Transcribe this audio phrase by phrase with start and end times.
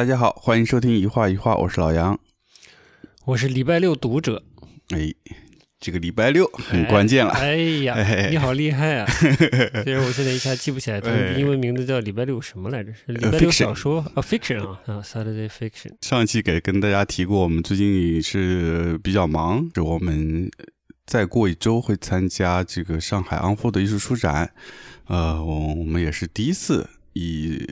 [0.00, 2.18] 大家好，欢迎收听一画一画，我是老杨。
[3.26, 4.42] 我是礼拜六读者，
[4.94, 5.12] 哎，
[5.78, 7.32] 这个礼拜六很关键了。
[7.32, 9.06] 哎呀，哎你好厉害啊！
[9.84, 12.90] 虽然我现在一下记不起来，它哎英文名字叫礼拜六什么来着？
[12.94, 15.92] 是礼呃拜六小说啊，fiction 啊啊，Saturday fiction。
[16.00, 20.50] 上一期给跟大家提过，我们最近是比较忙，就我们
[21.04, 24.50] 再过一周会参加这个上海 Unfold 艺术书展。
[25.08, 27.68] 呃，我我们也是第一次以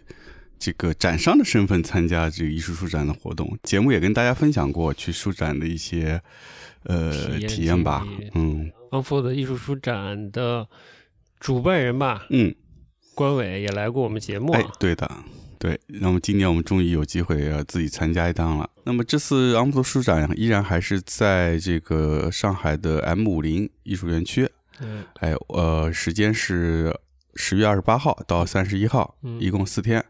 [0.59, 3.59] 这个展商的身份参加这个艺术书展的活动。
[3.63, 6.21] 节目也跟大家分享过去书展的一些
[6.85, 8.07] 呃体验吧。
[8.35, 10.67] 嗯 Unfold 艺术书展的
[11.39, 12.55] 主办人吧，嗯，
[13.15, 14.59] 关伟也来过我们节目啊，。
[14.59, 15.11] 哎对的，
[15.59, 15.79] 对。
[15.87, 18.71] 那么今年我们终于有机会要自己参加一趟了。
[18.85, 24.49] 那么这次昂普书展依然还是在这个上海的 M 五零艺术园区。
[24.81, 26.99] 嗯哎，呃，时间是
[27.35, 30.03] 十月二十八号到三十一号，嗯一共四天。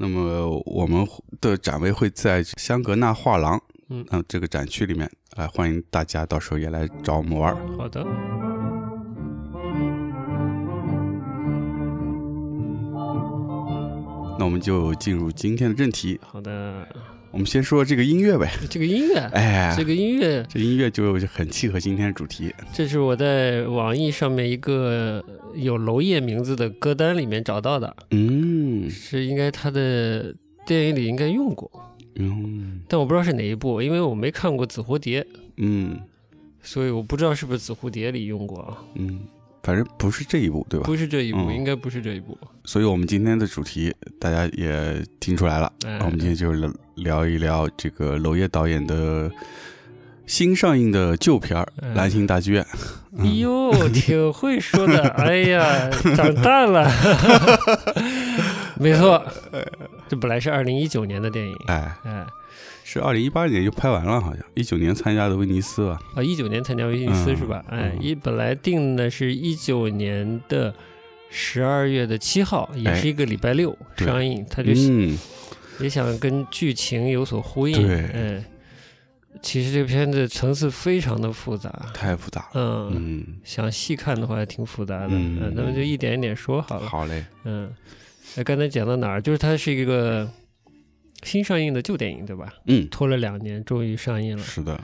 [0.00, 1.04] 那么我们
[1.40, 7.56] 的展位会在香格纳画廊，嗯那这个展区里面，来欢迎大家到时候也来找我们玩儿。
[7.76, 8.04] 好的，
[14.38, 16.86] 那我们就进入今天的正题，好的。
[17.30, 18.50] 我们先说这个音乐呗。
[18.70, 22.52] 这个音乐，哎，这个音乐，这音乐就很契合今天的主题。
[22.72, 28.88] 这是我在网易上面一个有娄烨名字的歌单里面找到的，嗯。
[28.90, 30.34] 是应该他的
[30.66, 31.70] 电影里应该用过，
[32.16, 32.80] 嗯。
[32.88, 35.22] 但我不知道是哪一部，因为我没看过《紫蝴蝶》，
[35.56, 35.98] 嗯。
[36.62, 39.20] 所以我不知道是不是《紫蝴蝶》里用过啊，嗯，
[39.62, 40.86] 反正不是这一部，对吧？
[40.86, 41.54] 不是这一部，嗯。
[41.54, 42.36] 应该不是这一部。
[42.64, 49.30] 所以我们今天的主题大家也听出来了，哎我们今天就聊聊一聊这个娄烨导演的
[50.26, 52.62] 新上映的旧片儿哎《兰心大剧院》。
[53.18, 56.88] 哎呦，挺会说的， 哎呀，长大了，
[58.78, 59.24] 没错，
[60.08, 62.26] 这本来是二零一九年的电影，哎，哎，
[62.90, 65.98] 是二零一八年就拍完了，好像一九年参加的威尼斯吧？
[66.14, 67.62] 啊，一九年参加威尼斯嗯是吧？
[67.68, 70.74] 哎，嗯一本来定的是一九年的
[71.28, 75.18] 十二月的七号，也是一个礼拜六上映，他就嗯，
[75.80, 77.86] 也想跟剧情有所呼应。
[77.86, 78.42] 对嗯，
[79.42, 82.48] 其实这个片子层次非常的复杂，太复杂了。
[82.54, 85.08] 嗯，嗯，想细看的话还挺复杂的。
[85.10, 86.88] 嗯嗯，那么就一点一点说好了。
[86.88, 87.22] 好嘞。
[87.44, 87.70] 嗯，
[88.34, 89.20] 那刚才讲到哪儿？
[89.20, 90.26] 就是它是一个
[91.22, 92.52] 新上映的旧电影，对吧？
[92.66, 94.42] 嗯，拖了两年，终于上映了。
[94.42, 94.80] 是的。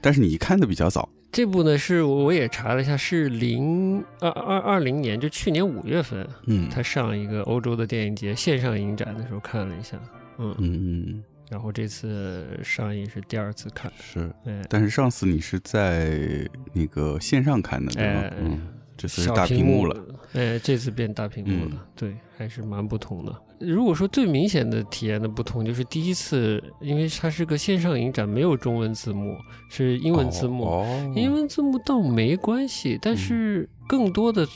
[0.00, 10.00] 但是你看的比较早，这部呢是我也查了一下，是零二二二零年，就去年五月份，嗯，它上一个欧洲的电影节线上影展的时候看了一下，
[10.38, 14.30] 嗯，嗯嗯然后这次上映是第二次看，是。
[14.44, 18.32] 哎，但是上次你是在那个线上看的，对吗哎？
[18.40, 18.60] 嗯，
[18.98, 19.96] 这次是小大屏幕了。
[20.34, 23.34] 哎，这次变大屏幕了，嗯对，还是蛮不同的。
[23.60, 29.36] 如果说最明显的体验的不同，就是第一次，因为它是个线上影展，没有中文字幕，
[29.70, 34.46] 是英文字幕，英文字幕倒没关系，但是更多的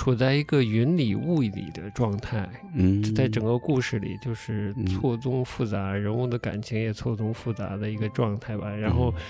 [0.00, 4.86] 处在一个云里雾里的状态，嗯，在整个故事里就是嗯。
[4.86, 8.74] 错综复杂，人物的感情也错综复杂的一个状态吧。
[8.74, 9.20] 然后，嗯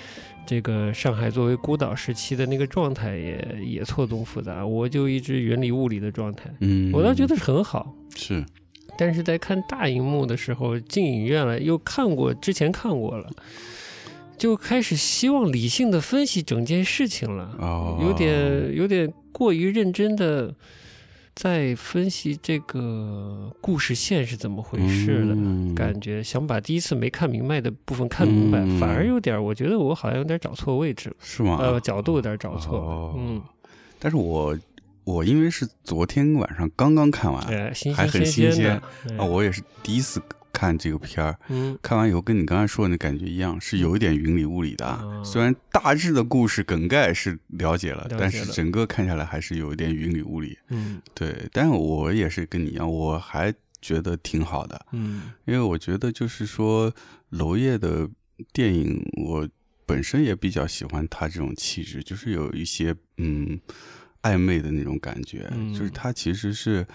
[0.46, 7.92] 这个上海作为孤岛时期的那个状态也也错综复杂，我就一直云里雾里的状态，嗯，我倒觉得是很好。
[8.14, 8.44] 是，
[8.96, 13.28] 但是在看大荧幕的时候，进影院了，又看过之前看过了，
[14.38, 17.56] 就开始希望理性的分析整件事情了。
[17.58, 20.54] 哦，有点有点过于认真的
[21.34, 25.34] 在分析这个故事线是怎么回事的。
[25.34, 31.58] 嗯感觉想把第一次没看明白的部分看明白，嗯反而有点，我觉得我好像有点找错位置了，是吗？
[31.60, 33.40] 呃，角度有点找错嗯，
[33.98, 34.58] 但是我
[35.04, 38.76] 我因为是昨天晚上刚刚看完哎，新还新很新鲜
[39.16, 40.20] 啊，我也是第一次
[40.52, 41.78] 看这个片儿，嗯。
[41.82, 50.58] 看完以后跟你刚才说的那感觉一样，是有一点云里雾里的虽然大致的故事梗概是了解了，了解但是整个看下来还是有一点云里雾里。
[50.68, 51.00] 嗯。
[51.14, 55.32] 对，但是我也是跟你一样，我还觉得挺好的，嗯。
[55.44, 56.92] 因为我觉得就是说
[57.30, 58.08] 娄烨的
[58.52, 59.48] 电影，我
[59.86, 63.58] 本身也比较喜欢他这种气质，就是有一些嗯
[64.22, 65.72] 暧昧的那种感觉，嗯。
[65.72, 66.86] 就是他其实是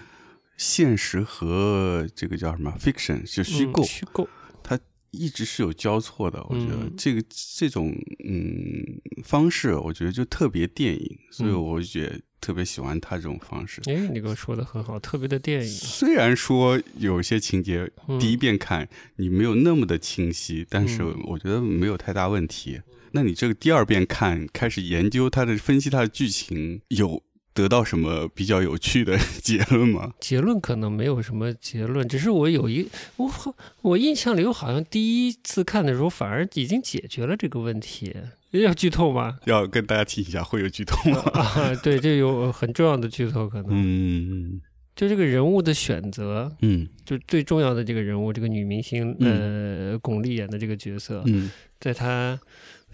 [0.56, 4.28] 现实和这个叫什么 fiction 就虚构，嗯虚构，
[4.62, 4.78] 它
[5.10, 6.42] 一直是有交错的。
[6.48, 7.22] 我觉得嗯这个
[7.56, 7.94] 这种
[8.26, 13.80] 嗯方式，我觉得就特别电影，所以嗯我觉得特别喜欢他这种方式。
[13.86, 22.80] 哎，你给我说的很好，特别的电影，虽然说有些情节嗯第一遍看你没有那么的清晰，但是嗯我觉得没有太大问题。
[23.12, 27.22] 那你这个第二遍看，开始研究它的分析它的剧情，有
[27.56, 30.12] 得到什么比较有趣的 结论吗？
[30.20, 32.86] 结论可能没有什么结论，只是我有一
[33.16, 38.14] 我好我印象里，我好像第一次看的时候反而已经解决了这个问题。
[38.52, 39.38] 要剧透吗？
[39.46, 41.18] 要跟大家提一下，会有剧透吗？
[41.34, 43.68] 啊， 对，这有很重要的剧透可能。
[43.72, 44.60] 嗯
[44.94, 52.40] 就这个人物的选择，嗯就最重要的这个人物，这个女明星，呃，巩俐演的这个角色，嗯在她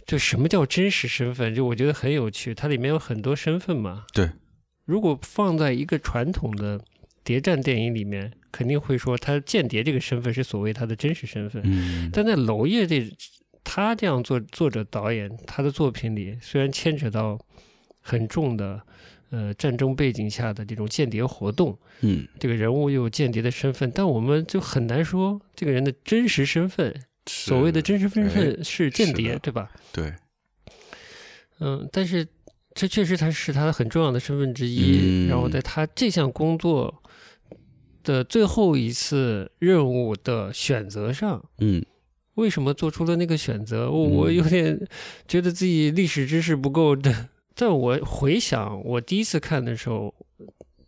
[0.05, 1.55] 就什么叫真实身份？
[1.55, 4.05] 就我觉得很有趣，它里面有很多身份嘛。
[4.12, 4.29] 对，
[4.84, 6.81] 如果放在一个传统的
[7.25, 11.62] 谍战电影里面，肯定会说他间谍这个身份是所谓他的真实身份。
[11.64, 13.11] 嗯但在娄烨这
[13.64, 17.38] 他这样做作者导演他的作品里，虽然牵扯到
[18.00, 18.82] 很重的
[19.31, 26.94] 呃战争背景下的这种间谍活动，嗯，这个人物又有间谍的身份，但我们就很难说这个人的真实身份。
[27.26, 29.70] 所谓的真实身份是间谍，对吧？
[29.93, 30.12] 对，
[31.61, 32.26] 嗯，但是
[32.74, 34.98] 这确实他是他的很重要的身份之一。
[35.00, 37.02] 嗯然后在他这项工作
[38.02, 41.84] 的最后一次任务的选择上，嗯
[42.34, 43.90] 为什么做出了那个选择？
[43.90, 44.78] 我有点
[45.28, 47.28] 觉得自己历史知识不够的。
[47.54, 50.14] 但我回想我第一次看的时候，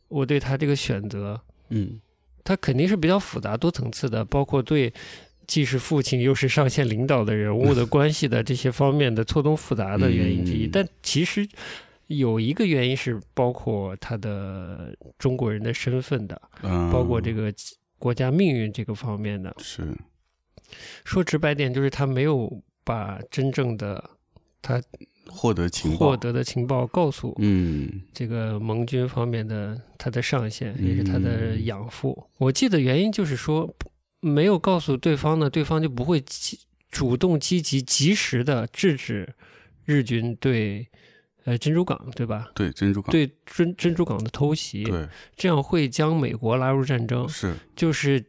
[0.08, 1.38] 我对他这个选择，
[1.69, 2.00] 嗯
[2.42, 4.92] 他肯定是比较复杂多层次的，包括对
[5.46, 10.67] 既是父亲又是上线领导的人物的 关系的这些方面的错综复杂的原因之一。
[10.67, 11.49] 嗯但其实
[12.08, 17.52] 有一个原因是包括他的中国人的身份的，嗯，包括这个
[17.99, 19.55] 国家命运这个方面的。
[19.58, 19.82] 是
[21.05, 24.02] 说直白点，就是他没有把真正的
[24.61, 24.82] 他
[25.29, 32.29] 获得情报，获得的情报告诉嗯这个盟军方面的他的上线，也是他的嗯养父。
[32.38, 33.73] 我记得原因就是说，
[34.25, 36.59] 没有告诉对方呢，对方就不会积
[36.91, 39.29] 主动积极及时的制止
[39.85, 40.87] 日军对
[41.44, 42.50] 呃珍珠港，对吧？
[42.55, 45.06] 对珍珠港，对珍珍珠港的偷袭，对。
[45.37, 47.55] 这样会将美国拉入战争，是。
[47.76, 48.25] 就是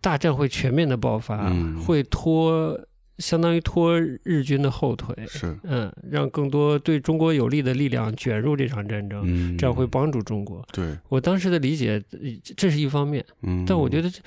[0.00, 1.80] 大战会全面的爆发，嗯。
[1.80, 2.78] 会拖
[3.18, 10.62] 相当于拖日军的后腿，是，嗯，让更多对中国有利的力量卷入这场战争，嗯，这样会帮助中国。
[10.70, 12.18] 对，我当时的理解，呃
[12.54, 14.20] 这是一方面，嗯，但我觉得这，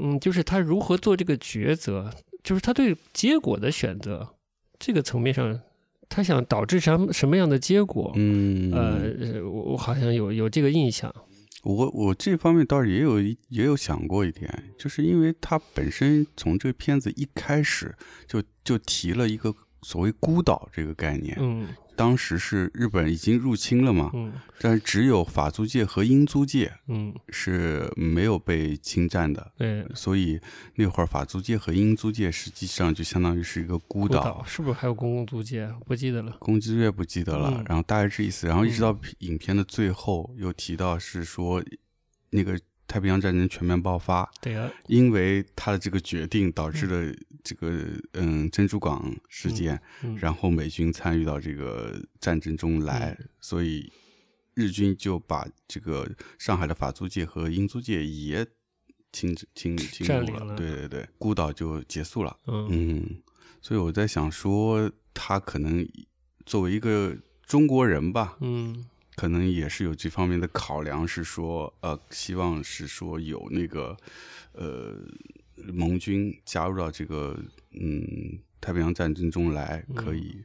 [0.00, 2.12] 嗯，就是他如何做这个抉择，
[2.42, 4.36] 就是他对结果的选择
[4.78, 5.60] 这个层面上，
[6.08, 8.12] 他想导致什么什么样的结果？
[8.16, 8.72] 嗯。
[8.72, 11.14] 呃，我我好像有有这个印象，
[11.62, 17.94] 我我这方面倒是也有也有想过一点，就是因为他本身从这个片子一开始
[18.26, 21.66] 就就提了一个所谓孤岛这个概念，嗯
[21.98, 30.40] 当时是日本已经入侵了嘛，嗯但是只有法租界和英租界嗯，是没有被侵占的，对，所以
[30.76, 34.20] 那会儿法租界和英租界实际上就相当于是一个孤岛。
[34.20, 35.68] 孤岛是不是还有公共租界？
[35.86, 36.36] 不记得了。
[36.38, 41.62] 公租界不记得了，嗯然后大概是意思，然后一直到影片的最后又提到是说，
[42.30, 42.58] 那个
[42.88, 47.14] 太平洋战争全面爆发，对啊，因为他的这个决定导致了
[47.44, 53.92] 这个嗯珍珠港事件，嗯，然后美军参与到这个战争中来，所以
[54.54, 58.44] 日军就把这个上海的法租界和英租界也
[59.12, 62.36] 侵侵侵入了，对对对，孤岛就结束了。
[62.46, 62.68] 嗯。
[62.70, 63.22] 嗯，
[63.60, 65.86] 所以我在想说，他可能
[66.46, 67.14] 作为一个
[67.44, 68.86] 中国人吧，嗯
[69.18, 73.96] 可能也是有这方面的考量，是说，呃，希望是说有那个，
[74.52, 74.96] 呃，
[75.72, 77.36] 盟军加入到这个，
[77.72, 80.44] 嗯，太平洋战争中来，可以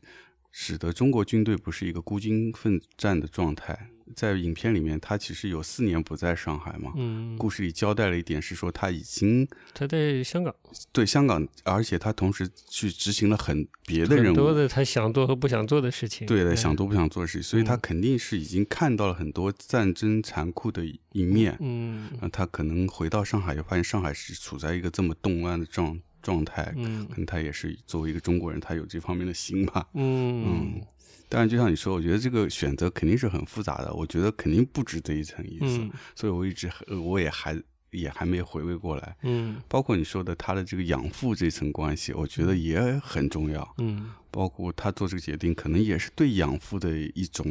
[0.52, 3.92] 使得中国军队不是一个孤军奋战的状态。
[4.16, 6.92] 在影片里面，他其实有四年不在上海嘛。
[6.96, 10.54] 嗯，故事里交代了一点是说，他已经他在香港，
[10.92, 16.28] 对香港，而且他同时去执行了很别的任务，很多的他想做和不想做的事情。
[16.28, 21.58] 对的，嗯想做不想做的事情，所以他肯定是已经看到了很多战争残酷的一面。
[21.60, 29.88] 嗯那他可能回到上海，就发现上海是处在一个这么动乱的状状态，嗯可能他也是作为一个中国人，他有这方面的心吧。
[29.94, 30.82] 嗯嗯，
[31.30, 37.60] 当然，就像你说，我觉得这个选择肯定是很复杂的，我觉得肯定不止这一层意思，嗯所以我一直呃我也还
[37.92, 39.16] 也还没回味过来。
[39.24, 43.76] 嗯包括你说的他的这个养父这层关系，我觉得也很重要。
[43.80, 47.46] 嗯包括他做这个决定，可能也是对养父的一种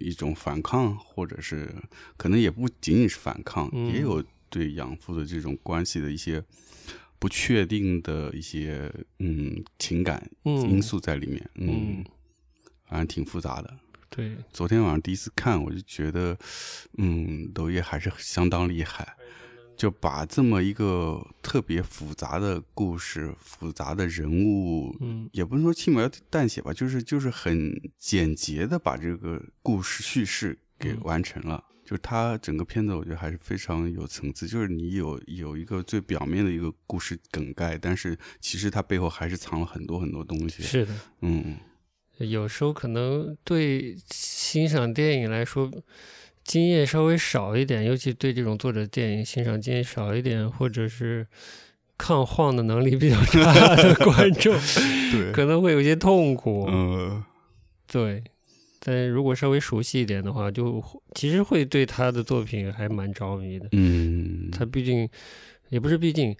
[0.00, 1.70] 一种反抗，或者是
[2.16, 6.42] 可能也不仅仅是反抗，嗯也有对养父的这种关系的一些
[7.18, 11.50] 不确定的一些嗯情感嗯因素在里面。
[11.56, 11.68] 嗯，
[11.98, 12.04] 嗯，
[12.86, 13.78] 反正挺复杂的。
[14.10, 16.36] 对，昨天晚上第一次看，我就觉得，
[16.98, 19.16] 嗯，娄烨还是相当厉害，
[19.76, 31.64] 就把这么一个特别复杂的故事、复杂的人物，嗯也不能说轻描淡写吧，就是就是很简洁的把这个故事叙事给嗯完成了。
[31.84, 34.46] 就他整个片子，我觉得还是非常有层次。
[34.46, 40.62] 就是你有有一个最表面的一个故事梗概，但是其实它背后还是藏了很多很多东西。
[40.62, 41.56] 是的，嗯
[42.18, 45.70] 有时候可能对欣赏电影来说，
[46.44, 51.26] 经验稍微少一点，尤其对这种作者电影欣赏经验少一点，或者是
[51.98, 54.54] 抗晃的能力比较差的 观众，
[55.12, 56.66] 对，可能会有些痛苦。
[56.68, 57.24] 嗯，
[57.86, 58.22] 对，
[58.78, 63.68] 但如果稍微熟悉一点的话，就会其实会对他的作品还蛮着迷的。
[63.72, 65.08] 嗯，他毕竟
[65.70, 66.36] 也不是毕竟，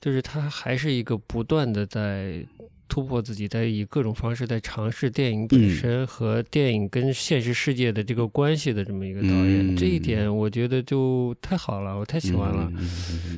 [0.00, 2.44] 就是他还是一个不断的在
[2.88, 9.74] 突破自己，在以各种方式在尝试电影本嗯身和电影跟现实世界的这个关系的这么一个导演。
[9.74, 12.70] 嗯这一点我觉得就太好了，我太喜欢了。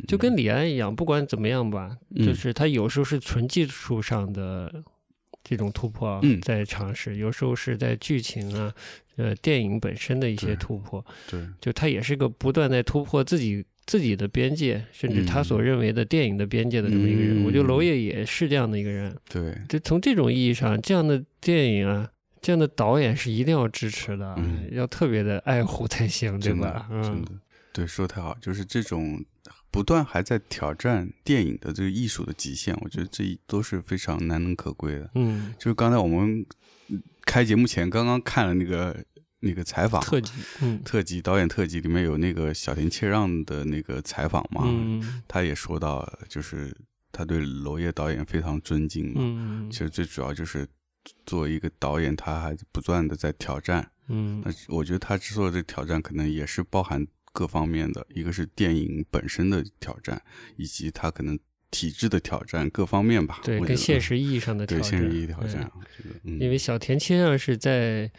[0.06, 4.82] 就跟李安一样，不管怎么样吧，嗯就是他有时候是纯技术上的
[5.42, 8.72] 这种突破嗯在尝试，有时候是在剧情啊、
[9.16, 11.04] 呃电影本身的一些突破。
[11.30, 17.42] 对，就他也是个不断在突破自己自己的边界，甚至他所认为的电影的边界的这么一个人。
[17.42, 19.16] 嗯我觉得娄烨也是这样的一个人。
[19.28, 22.10] 对，就从这种意义上，这样的电影啊，
[22.42, 26.88] 这样的导演是一定要支持的，嗯要特别的爱护才行，对真的吧？
[26.90, 27.30] 嗯真的，
[27.72, 29.24] 对，说的太好，就是这种
[29.70, 35.08] 不断还在挑战电影的这个艺术的极限，我觉得这都是非常难能可贵的。
[35.14, 36.44] 嗯，就是刚才我们
[36.88, 38.96] 嗯开节目前刚刚看了那个
[39.46, 46.76] 那个采访，特辑，嗯特辑导演特辑里面有那个小田切让的那个采访嘛，嗯他也说到，就是
[47.12, 49.20] 他对娄烨导演非常尊敬嘛。
[49.22, 50.66] 嗯其实最主要就是
[51.24, 53.90] 作为一个导演，他还不断的在挑战。
[54.08, 60.22] 嗯那我觉得他之所以这挑战，可能也是包含各方面的，一个是电影本身的挑战，
[60.56, 61.38] 以及他可能
[61.70, 63.40] 体制的挑战，各方面吧。
[63.42, 68.10] 对，跟现实意义上的挑战，对现实意义挑战嗯，我觉得嗯，因为小田切让是在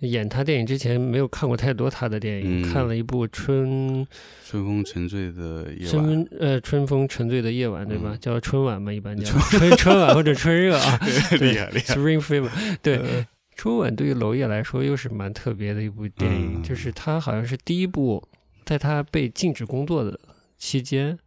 [0.00, 4.06] 演他电影之前没有看过太多他的电影，嗯看了一部春
[4.46, 8.10] 春风沉醉的夜晚，春呃春风沉醉的夜晚，对吧？
[8.12, 11.00] 嗯叫春晚嘛，一般叫春春晚或者春热啊
[11.40, 11.94] 厉害厉害。
[11.94, 12.50] ，Spring Fever。
[12.80, 13.26] 对，呃
[13.56, 18.22] 春晚对于娄烨来说又是蛮特别的一部电影，嗯就是他好像是第一部，
[18.64, 20.16] 在他被禁止工作的
[20.56, 21.18] 期间，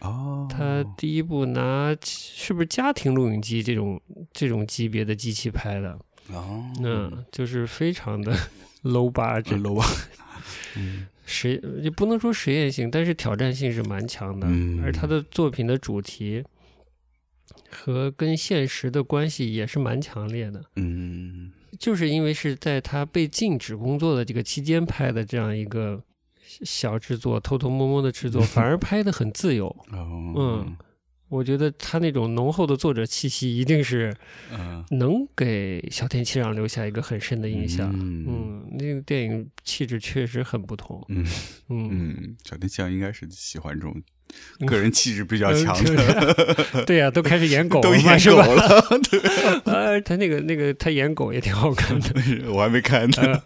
[0.00, 3.98] 哦，他第一部拿是不是家庭录影机这种
[4.32, 5.98] 这种级别的机器拍的？
[6.32, 8.32] 哦，嗯，就是非常的
[8.84, 9.86] low budget，low 啊，
[10.76, 14.46] 嗯 实也不能说实验性，但是挑战性是蛮强的。
[14.50, 14.82] 嗯。
[14.82, 16.42] 而他的作品的主题
[17.70, 20.64] 和跟现实的关系也是蛮强烈的。
[20.76, 21.52] 嗯。
[21.78, 26.02] 就是因为是在他被禁止工作的这个期间拍的这样一个
[26.64, 29.66] 小制作，偷偷摸摸的制作， 反而拍的很自由。
[29.92, 30.32] 哦。
[30.36, 30.76] 嗯
[31.28, 34.14] 我觉得他那种浓厚的作者气息，一定是
[34.50, 37.92] 嗯能给小田切让留下一个很深的印象。
[37.94, 41.04] 嗯嗯，那个电影气质确实很不同。
[41.08, 41.24] 嗯
[41.68, 44.02] 嗯，嗯，小田切让应该是喜欢这种嗯
[44.66, 48.42] 个人气质比较强嗯的，对呀、都开始演狗了嘛，演狗是吧？
[49.72, 52.10] 啊，他那个那个他演狗也挺好看的。
[52.52, 53.42] 我还没看呃呢，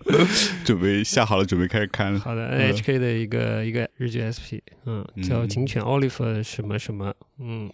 [0.65, 2.19] 准备下好了，准备开始看了。
[2.21, 7.71] 好的嗯，NHK 的一个一个日剧 SP，嗯，叫嗯警犬奥利弗什么什么，嗯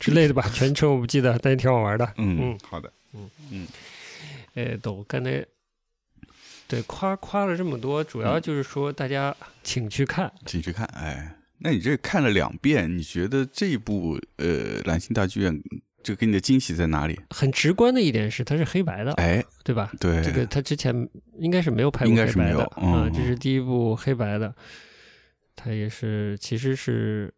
[0.00, 2.06] 之类的吧，全称我不记得，但也挺好玩的。
[2.16, 3.66] 嗯嗯，好的，嗯嗯
[4.54, 5.44] 哎，都刚才
[6.66, 10.30] 对夸夸了这么多，主要就是说大家请去看。
[10.46, 10.84] 请去看。
[10.94, 15.54] 哎，那你这看了两遍，你觉得这一部呃《兰心大剧院》
[16.02, 17.18] 这给你的惊喜在哪里？
[17.30, 19.92] 很直观的一点是，它是黑白的，哎，对吧？
[19.98, 24.54] 对，这个他之前应该是没有拍过应该是没有黑白的啊嗯，这是第一部黑白的。
[25.56, 27.34] 他也是，其实是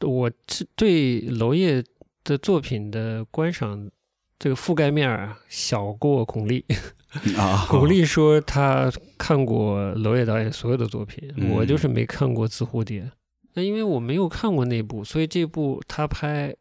[0.00, 1.82] 我是对娄烨
[2.22, 3.90] 的作品的观赏
[4.38, 6.62] 这个覆盖面儿啊小过巩俐。
[7.36, 13.02] 啊，巩俐说她看过娄烨导演所有的作品，嗯我就是没看过《紫蝴蝶》。
[13.56, 16.54] 那因为我没有看过那部，所以这部他拍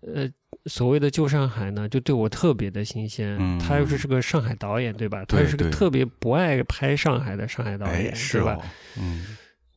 [0.00, 0.26] 呃
[0.64, 3.36] 所谓的旧上海呢，就对我特别的新鲜。
[3.38, 5.22] 嗯他又是是个上海导演，对吧？
[5.26, 8.58] 他对是个特别不爱拍上海的上海导演，哎是对吧？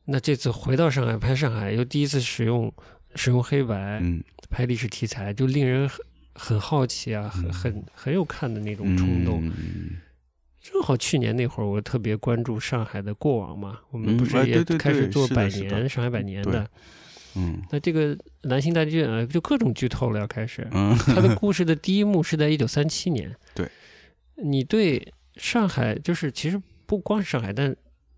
[0.06, 2.72] 那这次回到上海拍上海，又第一次使用
[3.14, 6.00] 使用黑白、嗯拍历史题材，就令人很
[6.34, 9.46] 很好奇啊，很嗯很很有看的那种冲动。
[9.46, 9.98] 嗯
[10.62, 16.68] 正好去年那会儿，我特别关注上海的过往嘛，我们嗯不是也开始做百年上海百年的。
[17.34, 20.68] 嗯那这个南星大剧院啊，就各种剧透了，要开始。
[20.70, 23.34] 嗯，它的 故事的第一幕是在一九三七年。
[23.54, 23.66] 对，
[24.36, 27.74] 你对上海就是其实不光是上海，但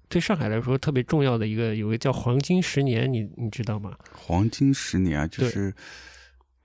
[0.08, 3.96] 对上海来说特别重要的一个有个叫黄金十年，你你知道吗？
[4.12, 5.72] 黄金十年啊，就是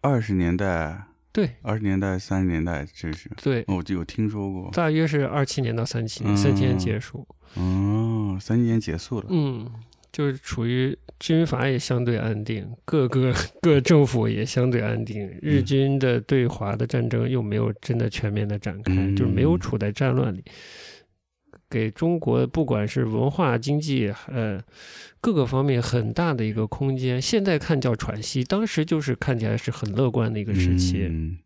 [0.02, 1.50] 二十年代对。
[1.62, 3.30] 二十年代、三十年代，这是。
[3.42, 4.70] 对，我就有听说过。
[4.72, 7.28] 大约是二七年到三七年，三七年结束。
[7.56, 9.28] 哦，三七年结束了。
[9.30, 9.70] 嗯，
[10.12, 19.16] 就是处于军阀也相对安定，各个各政府也相对安定，日军的对华的战争又没有真的全面的展开，嗯。
[19.16, 20.44] 就是没有处在战乱里，
[21.70, 24.62] 给中国不管是文化、经济，呃，
[25.22, 27.22] 各个方面很大的一个空间。
[27.22, 31.38] 现在看叫喘息，当时就是看起来是很乐观的一个时期，嗯，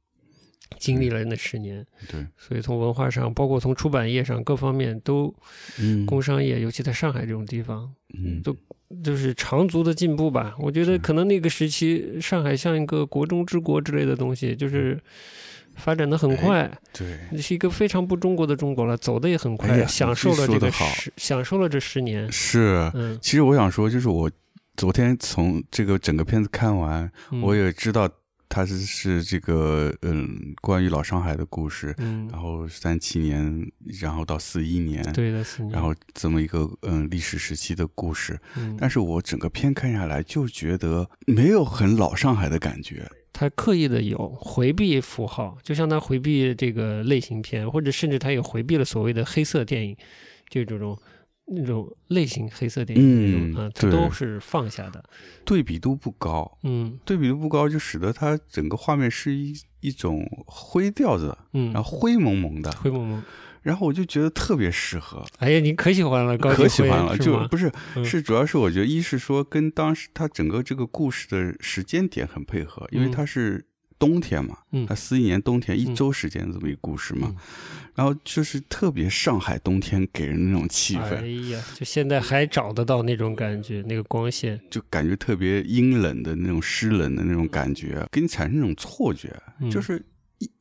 [0.77, 5.33] 经历了那十年，对，所以从文化上，包括从出版业上各方面都，
[5.79, 7.93] 嗯，工商业，尤其在上海这种地方。
[8.15, 8.55] 嗯，都
[9.03, 10.55] 就是长足的进步吧。
[10.59, 15.01] 我觉得可能那个时期上海像一个国中之国之类的东西，就是
[15.75, 22.31] 发展的很快，对，是一个非常不中国的中国了，走的也很快，哎享受了这个十，享受了这十年。
[22.31, 22.91] 是。
[22.93, 24.29] 嗯，其实我想说，就是我
[24.77, 27.41] 昨天从这个整个片子看完，嗯。
[27.41, 28.09] 我也知道
[28.49, 30.29] 它是是这个嗯
[30.61, 35.71] 关于老上海的故事，嗯，然后三七年，然后到四一年，对的，四年。
[35.73, 49.97] 然后这么一个嗯历史时期的故事，嗯，但是我整个片看下来就觉得没有很老上海的感觉，他刻意的有回避符号，就像他回避这个类型片，或者甚至他也回避了所谓的黑色电影，
[50.47, 50.97] 就这种
[51.47, 55.03] 那种类型黑色电影那种嗯啊，他对都是放下的。
[55.43, 56.97] 对比度不高，嗯。
[57.03, 61.73] 对比度不高就使得它整个画面是一一种灰调子，嗯。
[61.73, 63.23] 然，后灰蒙蒙的，灰蒙蒙。
[63.63, 68.05] 然后我就觉得特别适合，哎呀，你可喜欢了，高可喜欢了，是就不是嗯。
[68.05, 73.11] 是主要是我觉得一是说跟当时他整个这个故事的时间点很配合，因为嗯。
[73.11, 73.65] 它是
[73.97, 75.95] 冬天嘛，嗯它四一年冬天一嗯。
[75.95, 77.37] 周时间这么一个故事嘛嗯，
[77.95, 84.59] 然后就是特别上海冬天给人那种气氛哎，呀，就现在还找得到那种感觉，那个光线。
[84.69, 89.71] 就感觉特别阴冷的那种湿冷的那种感觉，给你产生一种错觉，嗯。
[89.71, 90.03] 就是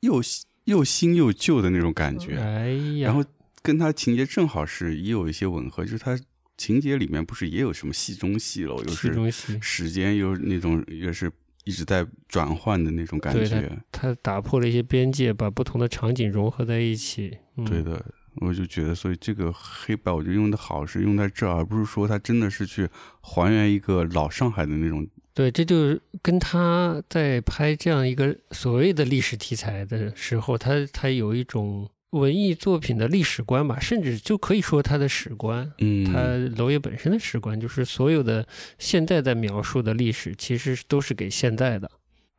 [0.00, 0.20] 又
[0.64, 3.24] 又新又旧的那种感觉，哎呀，然后
[3.62, 6.18] 跟他情节正好是也有一些吻合，就是他
[6.56, 11.30] 情节里面不是也有什么戏中戏了，又是，时间又那种也是
[11.64, 17.38] 一直在转换的那种感觉，它打破了一些边界，把不同的场景融合在一起。
[17.56, 18.04] 嗯、对的。
[18.36, 22.88] 我就觉得，所以这个黑白我觉得用的好是用在这儿，而不是说它真的是去
[23.20, 25.06] 还原一个老上海的那种。
[25.34, 35.72] 对，这就是跟他在拍这样一个所谓的历史题材的时候，他他有一种文艺作品的历史观吧，甚至就可以说他的史观。
[35.78, 38.46] 嗯，他娄烨本身的史观就是所有的
[38.78, 41.90] 现在在描述的历史，其实都是给现在的。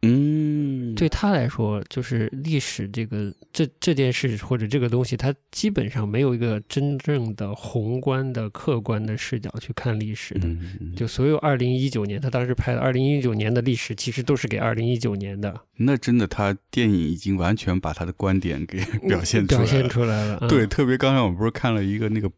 [0.04, 0.63] 嗯，
[0.96, 10.48] 对他来说，就是历史这个这这件事或者这个东西，他基本上没有一个真正的宏观的、客观的视角去看历史的。
[10.96, 19.66] 就所有二零一九年，他当时拍的二零一九年的历史，其实都是给二零一九年的那真的他电影已经完全把他的观点给 表现出来了。
[19.66, 20.38] 表现出来了。
[20.42, 22.30] 嗯对，，特别刚才我们不是看了一个那个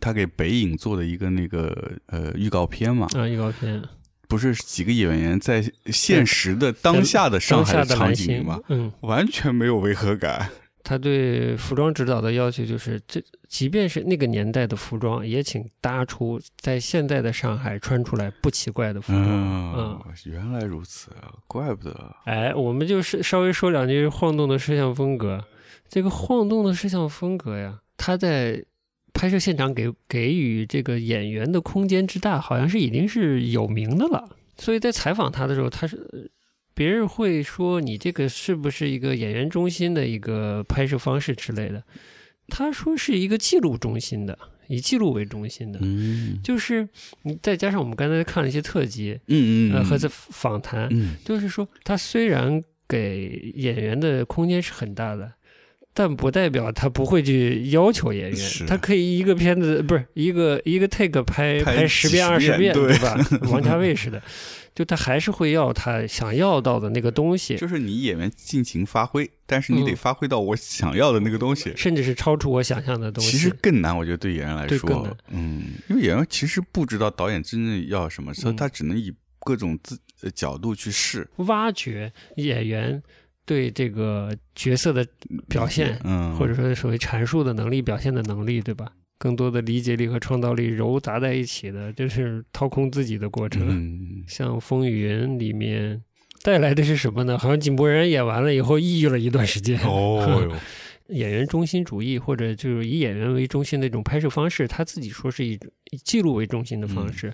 [0.00, 3.82] 他给北影做的一个那个呃预告片嘛，啊，预告片
[4.28, 10.50] 不是几个演员在现实的当下的上海场的蓝星景里嘛，，嗯，完全没有违和感。
[10.84, 19.24] 他对服装指导的要求就是，这即便是那个年代的服装，也请搭出在现在的上海穿出来不奇怪的服装。
[19.26, 21.10] 嗯嗯，原来如此，
[21.46, 22.16] 怪不得。
[22.24, 25.44] 哎，我们就是稍微说两句晃动的摄像风格。
[25.90, 28.64] 这个晃动的摄像风格呀，它在
[29.18, 34.28] 拍摄现场给给予这个演员的空间之大，好像是已经是有名的了。
[34.56, 36.20] 所以在采访他的时候，他是呃
[36.72, 41.82] 别人会说你这个是不是一个演员中心的一个拍摄方式之类的。
[42.46, 45.80] 他说是一个记录中心的，以记录为中心的。
[45.82, 46.88] 嗯就是
[47.22, 55.30] 你再加上我们刚才看了一些特辑，嗯嗯，呃，和这访谈，嗯就是说，他虽然给演员的空间是很大的，
[55.98, 58.50] 但不代表他不会去要求演员。
[58.68, 63.18] 他可以一个片子不是一个一个 take 拍拍十遍二十遍，对吧？
[63.50, 64.22] 王家卫似的，
[64.76, 71.72] 就他还是会要他想要到的那个东西，就是你演员尽情发挥，但是你得嗯发挥到我想要的那个东西。
[71.76, 73.32] 甚至是超出我想象的东西。
[73.32, 83.02] 其实更难，我觉得对演员来说嗯，因为演员其实不知道导演真正要什么，所以嗯他只能以各种自呃角度去试挖掘演员
[83.48, 85.06] 对这个角色的
[85.48, 88.92] 表现，嗯，或者说所谓阐述的能力、表现的能力，对吧？
[89.16, 93.66] 更多的理解力和创造力揉杂在一起的，这是掏空自己的过程。
[93.66, 96.00] 嗯，像《风雨云》里面
[96.42, 97.38] 带来的是什么呢？
[97.38, 99.80] 好像井柏然演完了以后抑郁了一段时间。
[99.80, 100.56] 哦哟，
[101.16, 105.58] 演员中心主义，或者就是以演员为中心的一种拍摄方式，他自己说是以
[105.90, 107.32] 以记录为中心的方式。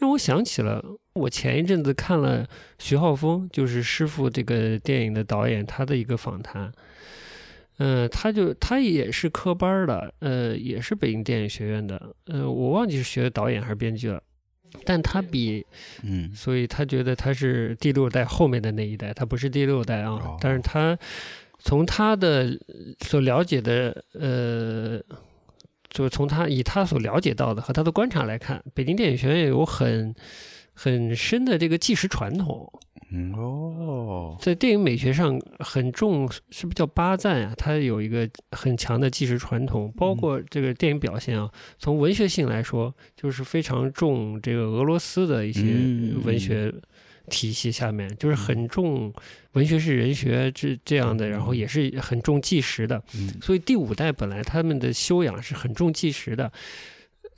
[0.00, 0.82] 让我想起了
[1.12, 2.44] 我前一阵子看了
[2.78, 6.72] 徐浩峰，就是师傅这个电影的导演，他的一个访谈。
[7.82, 14.22] 嗯、他就他也是科班儿的，呃，也是北京电影学院的，呃，我忘记是学导演还是编剧了。
[14.84, 15.64] 但他比，
[16.02, 20.10] 嗯所以他觉得他是第六代后面的那一代，他不是第六代啊。
[20.10, 20.98] 哦但是他
[21.58, 22.56] 从他的
[23.00, 25.00] 所了解的，呃，
[25.90, 30.14] 就是从他以他所了解到的和他的观察来看，北京电影学院有很
[30.72, 32.72] 很深的这个纪实传统，
[33.12, 37.52] 嗯哦，在电影美学上很重，是不是叫巴赞啊？
[37.56, 41.50] 它有一个很强的纪实传统，包括这个电影表现啊。
[41.76, 46.72] 从文学性来说，就是非常重这个俄罗斯的一些嗯文学
[47.28, 49.12] 体系下面，就是很重
[49.52, 53.02] 文学是人学这这样的，然后也是很重纪实的。
[53.14, 56.50] 嗯所以第五代本来他们的修养是很重纪实的。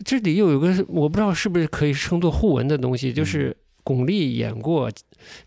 [0.05, 4.91] 这里又有个我不知道是不是可以称作互文的东西，就是巩俐演过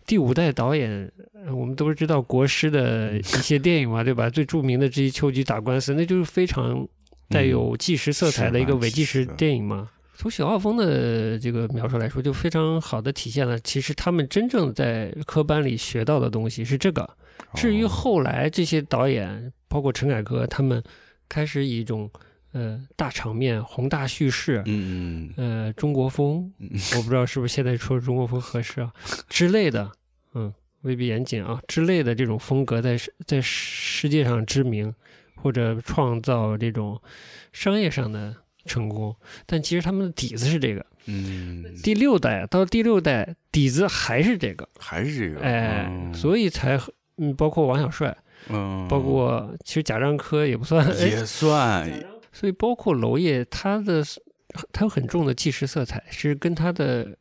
[0.06, 4.30] 第五代导演，呃我们都知道国师的一些电影嘛， 对吧？
[4.30, 6.86] 最著名的之一《秋菊打官司》，那就是非常
[7.28, 9.90] 带有纪实色彩的一个伪纪实电影嘛。
[10.16, 17.08] 从许浩峰的这个描述来说，就非常好的体现了，其实他们真正在科班里学到的东西是这个。
[17.54, 17.88] 至于哦。
[17.88, 20.82] 后来这些导演，包括陈凯歌，他们
[21.28, 22.10] 开始以一种
[22.52, 25.66] 呃大场面、宏大叙事，嗯嗯。
[25.66, 26.70] 呃中国风，嗯。
[26.96, 28.90] 我不知道是不是现在说中国风合适啊
[29.28, 29.92] 之类的，
[30.32, 34.94] 嗯，未必严谨啊之类的这种风格在世在世界上知名，
[35.34, 37.00] 或者创造这种
[37.52, 38.34] 商业上的
[38.66, 39.14] 成功，
[39.46, 40.84] 但其实他们的底子是这个。
[41.06, 46.76] 嗯，第六代到第六代底子还是这个，还是这个，哎，嗯所以才
[47.18, 48.16] 嗯，包括王小帅，
[48.48, 51.88] 嗯，包括其实贾樟柯也不算，哎，也算，
[52.32, 54.02] 所以包括娄烨，他的
[54.72, 57.16] 他有很重的纪实色彩，是跟他的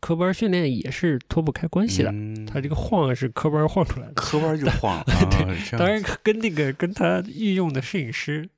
[0.00, 2.10] 科班训练也是脱不开关系的。
[2.10, 8.48] 嗯他这个晃是科班晃出来的，科班就晃 了，对当然跟那个跟他御用的摄影师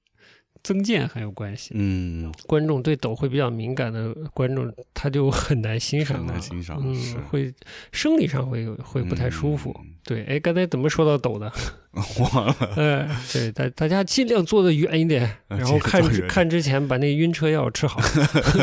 [0.64, 1.70] 曾健很有关系。
[1.77, 6.96] 嗯，观众对抖会比较敏感的观众，他就很难欣赏了，很难欣赏嗯，
[7.31, 7.55] 会
[7.92, 9.72] 生理上会有会不太舒服。
[9.79, 11.50] 嗯对，哎，刚才怎么说到抖的？
[12.20, 17.98] 忘了，呃，对，大大家尽量坐的远一点，嗯然后看 看之前把那晕车药吃好，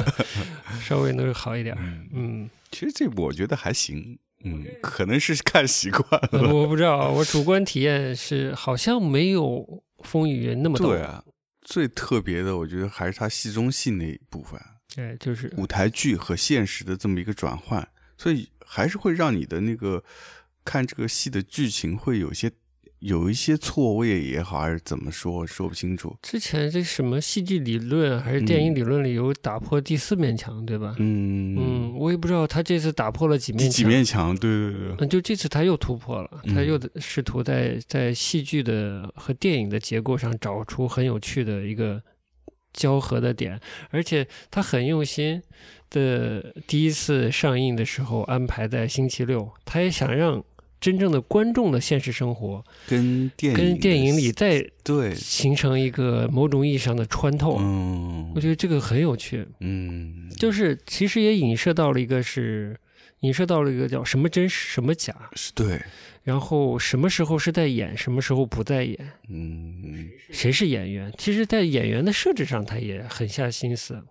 [0.81, 1.75] 稍微能好一点。
[1.79, 9.43] 嗯，嗯，其实这部我觉得还行，嗯，可能是看习惯呃了，我不知道，我主观体验是好像没有
[10.03, 10.89] 《风雨云》那么抖。
[10.89, 11.23] 对啊，
[11.71, 14.60] 最特别的，我觉得还是它戏中戏那一部分，
[14.93, 20.03] 对，就是舞台剧和现实的这么一个转换，所以还是会让你的那个
[20.65, 22.51] 看这个戏的剧情会有些
[23.01, 26.15] 有一些错位也好，还是怎么说说不清楚。
[26.21, 30.95] 之前这什么戏剧理论还是电影理论里有打破第四面墙，对吧？
[30.99, 33.87] 嗯嗯，我也不知道他这次打破了几面墙。
[33.87, 34.37] 面墙？
[34.37, 41.99] 对对对，嗯，就这次他又突破了，嗯他又试图在在戏剧的和电影的结构上找出很有趣的一个
[42.71, 43.59] 交合的点，
[43.89, 45.41] 而且他很用心
[45.89, 50.41] 的第一次上映的时候安排在星期六，他也想让
[50.81, 57.57] 真正的观众的现实生活跟电影跟电影里的再对，形成一个某种意义上的穿透。
[57.59, 58.33] 嗯。
[58.35, 62.75] 我觉得这个很有趣，嗯，就是其实也影射到了一个是
[63.19, 65.79] 影射到了一个叫什么真实什么假，是对，
[66.23, 68.97] 然后什么时候是在演，什么时候不在演，
[69.29, 70.09] 嗯。
[70.31, 71.13] 谁是演员？
[71.17, 74.01] 其实，在演员的设置上，他也很下心思。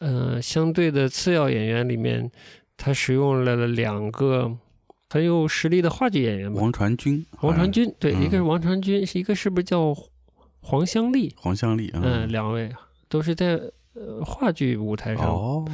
[0.00, 2.28] 呃，相对的次要演员里面，
[2.76, 4.58] 他使用了两个
[5.12, 6.60] 很有实力的话剧演员吧。
[6.60, 9.92] 王传君，王传君，对，嗯一个是王传君，是一个是不是叫
[10.60, 11.34] 黄香丽？
[11.36, 12.70] 黄香丽，嗯，两位
[13.08, 13.60] 都是在
[13.94, 15.64] 呃话剧舞台上哦，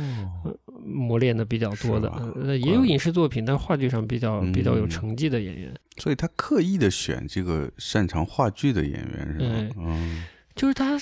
[0.82, 2.08] 磨练的比较多的，
[2.42, 5.74] 呃，也有影视作品，但话剧上比较比较有嗯成绩的演员。
[5.98, 9.74] 所以他刻意的选这个擅长话剧的演员是嗯吧？
[9.80, 10.98] 嗯就是他，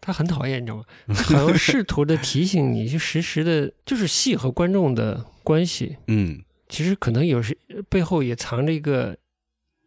[0.00, 0.84] 他很讨厌，你知道吗？
[1.06, 7.56] 他好像试图的提醒你，就实时的，就是戏和观众的关系，嗯其实可能有时
[7.88, 9.16] 背后也藏着一个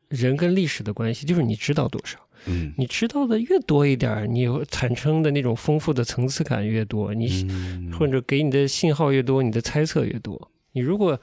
[0.09, 10.51] 人跟历史的关系，就是你知道多少，嗯，你知道的越多一点儿，你产生的那种丰富的层次感越多，你嗯或者给你的信号越多，你的猜测越多。
[10.73, 11.19] 你如果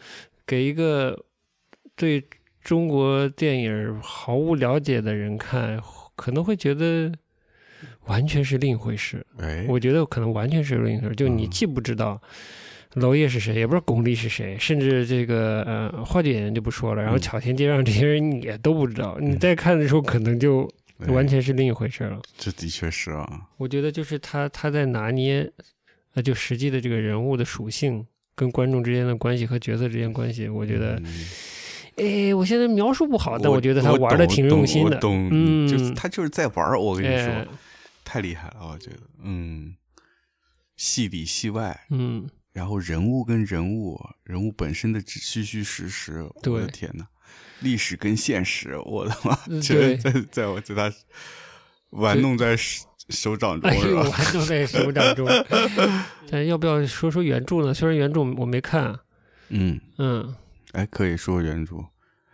[0.47, 1.25] 给一个
[1.97, 2.25] 对
[2.63, 5.81] 中国电影毫无了解的人看，
[6.15, 7.13] 可能会觉得
[8.07, 9.27] 完全是另一回事。
[9.39, 12.21] 哎，我觉得可能完全是另一回事，就你嗯既不知道
[12.95, 17.21] 娄烨是谁，也不知道巩俐是谁，甚至这个呃话剧演员就不说了，然后嗯。
[17.21, 21.07] 巧天接让这些人你也都不知道，你在看的时候可能就哎。
[21.13, 22.21] 完全是另一回事了。
[22.37, 25.51] 这的确是啊，我觉得就是他他在拿捏，
[26.15, 31.27] 呃，就实际的这个人物的属性跟观众之间的关系和角色之间关系，我觉得，嗯。
[31.97, 35.69] 哎，我现在描述不好，但我觉得他玩的挺用心的，我懂，嗯。
[35.69, 36.81] 就是他就是在玩儿。
[36.81, 37.47] 我跟你说，哎。
[38.05, 39.75] 太厉害了，我觉得，嗯，
[40.77, 42.27] 戏里戏外，嗯，
[42.59, 47.07] 然后人物跟人物，人物本身的虚虚实实，我的天呐，
[47.61, 50.93] 历史跟现实，我的妈，嗯这在在我在他
[51.91, 54.11] 玩弄在手手掌中哎呦，是吧？
[54.11, 55.29] 还都在手掌中。
[56.29, 57.73] 但要不要说说原著呢？
[57.73, 58.99] 虽然原著我没看，
[59.51, 60.35] 嗯，嗯，
[60.73, 61.77] 哎，可以说原著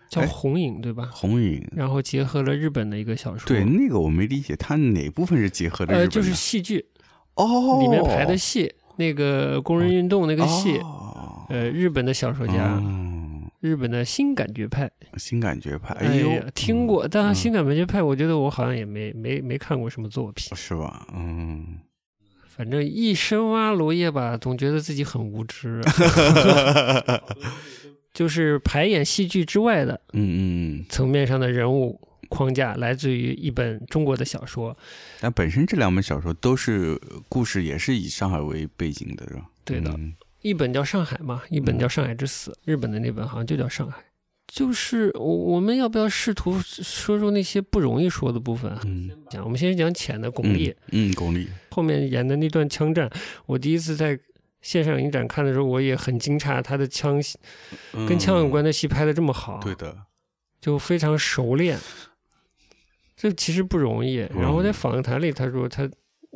[0.08, 1.10] 叫哎《红影》对吧？
[1.12, 1.70] 红影。
[1.76, 6.08] 然后结合了日本的一个小说，对，那个我没理解，它哪部分是结合的日本呃，的？
[6.08, 6.86] 就是戏剧
[7.34, 11.46] 哦，里面排的戏，那个工人运动那个戏，哦。
[11.50, 13.14] 呃，日本的小说家，嗯。
[13.60, 17.08] 日本的新感觉派，新感觉派，哎呦呀，，听过，嗯。
[17.10, 20.54] 但新感觉派，我觉得我好像也没没没看过什么作品。
[20.54, 21.06] 是吧？
[21.14, 21.78] 嗯，
[22.46, 25.80] 反正一深挖罗叶吧，总觉得自己很无知，
[28.12, 31.98] 就是排演戏剧之外的嗯嗯，层面上的人物
[32.34, 34.76] 框架，来自于一本中国的小说。
[35.20, 39.42] 但本身这两本小说都是故事，也是以上海为背景的，是吧？
[39.64, 43.98] 对的嗯一本叫《上海》嘛，一本叫《上海之死》，日本的那本好像就叫《上海》。
[44.46, 48.78] 就是我我们要不要试图说说那些不容易说的部分啊？
[48.84, 53.10] 嗯，讲我们先讲浅的巩俐，嗯，嗯，巩俐，后面演的那段枪战，
[53.46, 54.20] 我第一次在
[54.60, 57.38] 线上影展看的时候，我也很惊诧，他的枪戏
[58.06, 59.96] 跟枪有关的，的戏拍的这么好，嗯对的，
[60.60, 61.78] 就非常熟练。
[63.24, 64.16] 这其实不容易。
[64.38, 65.88] 然后在访谈里，他说他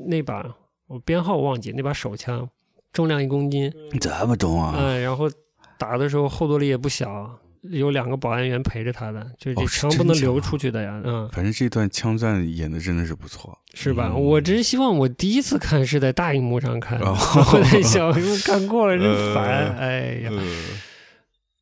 [0.08, 0.42] 那把
[0.86, 2.48] 我编号忘记，那把手枪
[2.94, 3.70] 重量一公斤，
[4.00, 4.74] 这么重啊？
[4.74, 5.30] 嗯，然后
[5.76, 14.10] 打的时候后坐力也不小，有两个保安员陪着他的，就是这枪不能流出去的呀，嗯，反正这段枪战演的真的是不错，是吧？
[14.14, 17.14] 嗯我真希望我第一次看是在大荧幕上看，哦
[17.52, 20.42] 我在小荧幕看过了真烦，呃哎呀，呃，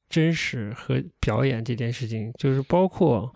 [0.08, 3.34] 真实和表演这件事情，就是包括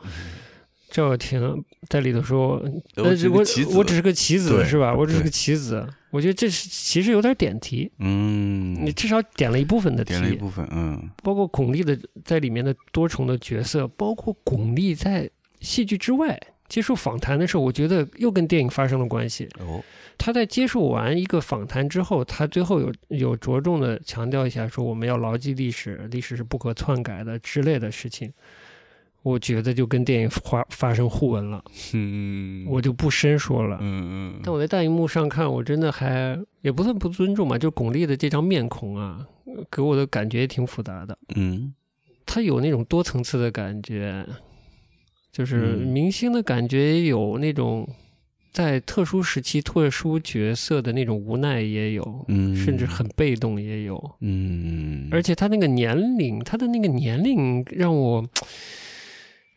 [0.91, 2.63] 赵又廷在里头说，
[2.97, 4.95] 我我只是个棋子是吧？
[4.95, 19.49] 我只是个棋子，我觉得这是其实有点点题，嗯，你至少点了一部分的题点，了一部分，嗯包括巩俐的在里面的多重的角色，包括巩俐在戏剧之外接受访谈的时候，我觉得又跟电影发生了关系。
[19.59, 19.83] 哦，
[20.19, 28.33] 他在接受完一个访谈之后，他最后有有着重的强调一下，说我们要牢记历史，历史是不可篡改的之类的事情。
[29.23, 33.77] 我觉得就跟电影发发生互文了，嗯，我就不深说了。
[33.81, 39.27] 嗯嗯，但我在大荧幕上看，我真的还也不算不尊重吧，就巩俐的这张面孔啊，
[39.71, 41.17] 给我的感觉也挺复杂的。
[41.37, 41.75] 嗯
[42.25, 44.25] 他有那种多层次的感觉，
[45.33, 47.89] 就是嗯明星的感觉，也有那种
[48.53, 54.13] 在特殊时期特殊角色的那种无奈，也有，嗯，甚至很被动，也有。
[54.21, 58.25] 嗯，而且他那个年龄，他的那个年龄让我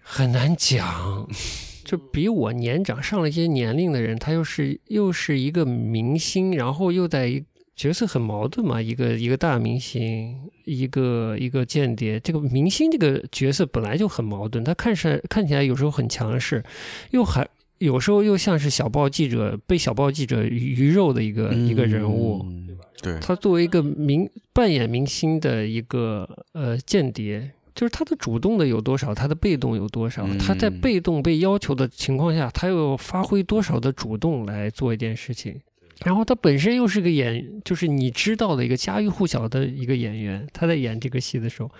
[0.04, 1.28] 很难讲。
[1.84, 7.44] 就比我年长上了一些年龄的人，他又是又是一个明星，然后又在一
[7.76, 12.20] 角色很矛盾嘛，一个一个大明星，一个一个间谍。
[12.22, 16.64] 这个明星这个角色本来就很矛盾，他看上看起来有时候很强势，
[17.12, 17.46] 又还
[17.80, 22.42] 有时候又像是小报记者被小报记者鱼肉的一个、一个人物。
[22.46, 22.70] 嗯，
[23.02, 30.26] 对，他作为一个明扮演明星的一个呃间谍，就是他的主动的有多少，他的被动有多少。
[30.28, 35.60] 嗯他在被动被要求的情况下，他又发挥多少的主动来做一件事情。
[36.04, 41.72] 然后他本身又是个演，就是你知道的一个家喻户晓的一个演员，他在演这个戏的时候，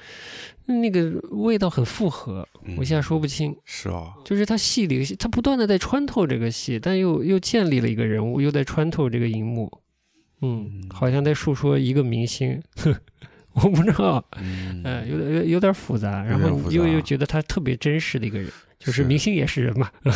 [0.66, 3.54] 那个味道很复合，嗯我现在说不清。
[3.66, 9.70] 是啊，就是他戏里，他不断的在穿透这个戏，但又又建立了一个人物，又在穿透这个荧幕，
[10.42, 12.62] 嗯嗯，好像在诉说一个明星，
[13.62, 18.48] 我不知道，嗯，呃，有点有有点复杂，然后你又又觉得他特别真实的一个人，
[18.80, 19.04] 就是是。
[19.04, 20.14] 明星也是人嘛，对，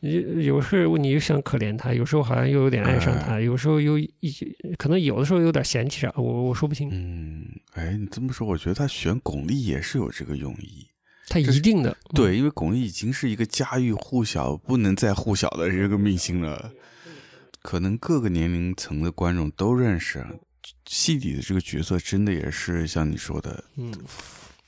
[0.00, 4.10] 有有时候你又想可怜他，有时候好像又有点爱上他，有时候又一
[4.76, 10.86] 可能有的时候有点嫌弃啥，我我说不清，嗯，哎，你这么说，我觉得他选巩俐也是有这个用意。
[11.28, 12.14] 他一定的，嗯。
[12.14, 16.70] 对，因为巩俐已经是一个家喻户晓、不能再户晓的这个明星了，
[17.62, 20.24] 可能各个年龄层的观众都认识。
[20.86, 23.92] 戏里的这个角色真的也是像你说的嗯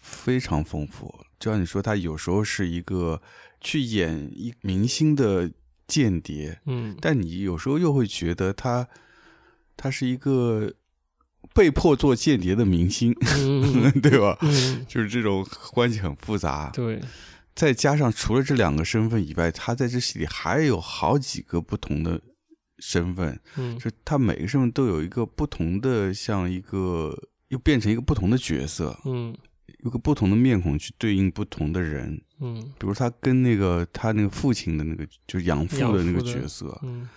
[0.00, 1.14] 非常丰富。
[1.38, 3.20] 就像你说，他有时候是一个
[3.60, 5.50] 去演一明星的
[5.86, 8.88] 间谍，嗯但你有时候又会觉得他
[9.76, 10.72] 他是一个
[11.54, 14.36] 被迫做间谍的明星， 嗯对吧？
[14.42, 16.70] 嗯， 就是这种关系很复杂。
[16.74, 17.00] 对，
[17.54, 22.20] 再加上除了这两个身份以外，他在这戏里还有好几个不同的
[22.78, 23.78] 身份，嗯。
[23.78, 27.16] 就他每个身份都有一个不同的，像一个
[27.48, 29.36] 又变成一个不同的角色，嗯。
[29.84, 32.20] 有个不同的面孔去对应不同的人。
[32.40, 32.54] 嗯。
[32.78, 37.08] 比如他跟那个他那个父亲的那个就是养父的那个角色，嗯。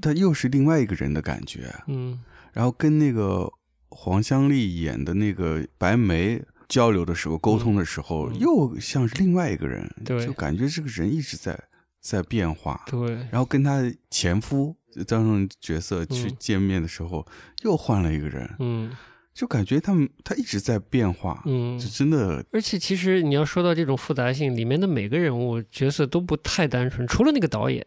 [0.00, 1.74] 他又是另外一个人的感觉。
[1.86, 2.18] 嗯。
[2.52, 3.50] 然后跟那个
[3.88, 8.38] 黄香丽演的那个白梅交流的时候、沟通的时候，嗯。
[8.38, 10.24] 又像是另外一个人，对。
[10.24, 11.58] 就感觉这个人一直在
[12.00, 12.80] 在变化。
[12.86, 17.26] 对，然后跟他前夫张荣角色去嗯见面的时候，
[17.62, 18.90] 又换了一个人，嗯
[19.34, 21.86] 就感觉他们他一直在变化，嗯就。
[21.88, 27.86] 真的而且其实你要说到这种复杂性，里面的每个人物角色都不太单纯，除了那个导演，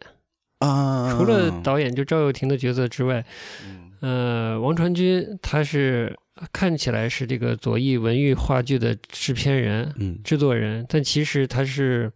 [0.59, 3.25] 啊，除了导演就赵又廷的角色之外，
[3.65, 6.17] 嗯呃，王传君他是
[6.53, 12.11] 看起来是这个左翼文艺话剧的制片人、嗯制作人，但其实他是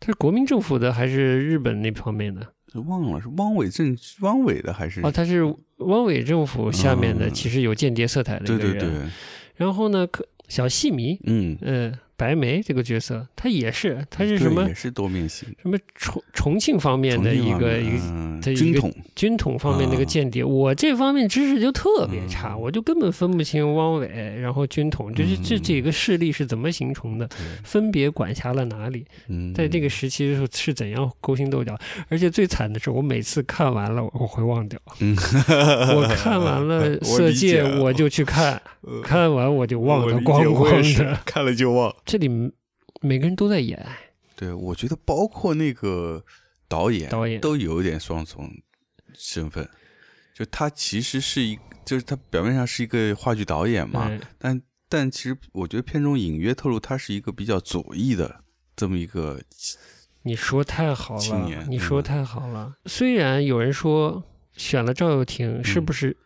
[0.00, 2.54] 他是国民政府的还是日本那方面的？
[2.78, 5.00] 忘了是汪伪政汪伪的还是？
[5.02, 5.42] 哦，他是
[5.78, 7.34] 汪伪政府下面的，嗯。
[7.34, 8.72] 其实有间谍色彩的一个人。
[8.72, 9.08] 对对对，
[9.56, 20.04] 然后呢，可小戏迷，嗯，呃，白眉这个角色，他也是，他是什么也是多面性，什么重重庆方面的一个一个嗯它一个军统，军统方面的一个啊。
[20.04, 22.60] 间谍，我这方面知识就特别差，嗯。
[22.60, 24.08] 我就根本分不清汪伪，
[24.40, 25.62] 然后军统，就是这嗯。
[25.62, 27.28] 几个势力是怎么形成的，
[27.62, 31.78] 分别管辖了哪里，嗯，在这个时期的时候是怎样勾心斗角，
[32.08, 35.14] 而且最惨的是，我每次看完了我会忘掉，嗯，
[35.94, 41.20] 我看完了 《色戒》我就去看，呃看完我就忘我理解得光光的。
[41.26, 41.94] 看了就忘。
[42.04, 42.28] 这里
[43.00, 43.86] 每个人都在演，
[44.34, 46.24] 对，我觉得包括那个
[46.66, 48.50] 导演，导演都有一点双重
[49.14, 49.68] 身份，
[50.34, 58.42] 就他其实是一，就是他表面上是一个话剧导演嘛，哎但但其实我觉得片中隐约透露他是一个比较左翼的
[58.74, 59.40] 这么一个，
[60.22, 62.74] 你说太好了青年，你说嗯太好了。
[62.86, 64.24] 虽然有人说
[64.56, 66.16] 选了赵又廷，是嗯不是？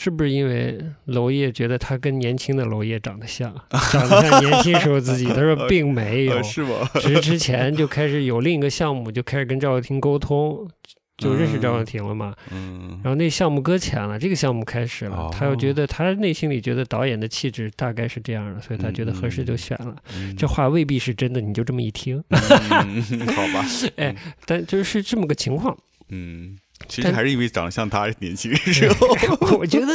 [0.00, 3.52] 是不是因为娄烨觉得他跟年轻的娄烨长得像，
[3.90, 5.24] 长得像年轻时候自己？
[5.34, 6.88] 他说并没有呃，是吗？
[7.02, 10.68] 只是之前就开始有另一个项目，就开始跟赵又廷沟通，
[11.16, 12.32] 就认识赵又廷了嘛。
[12.52, 19.96] 嗯然后那项目搁浅了，这个项目开始了，哦他又觉得他内心里觉得导演的气质大概是这样的，所以他觉得合适就选了。
[20.14, 22.22] 嗯这话未必是真的，你就这么一听。
[22.30, 23.02] 嗯
[23.34, 23.64] 好吧，
[23.96, 24.14] 哎，
[24.46, 25.76] 但就是这么个情况。
[26.10, 29.08] 嗯，其实还是因为长得像他年轻的时候，
[29.58, 29.86] 我觉得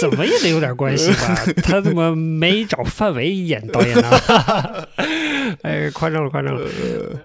[0.00, 1.34] 怎么也得有点关系吧？
[1.62, 4.08] 他怎么没找范伟演导演呢？
[5.62, 6.66] 哎，夸张了，夸张了。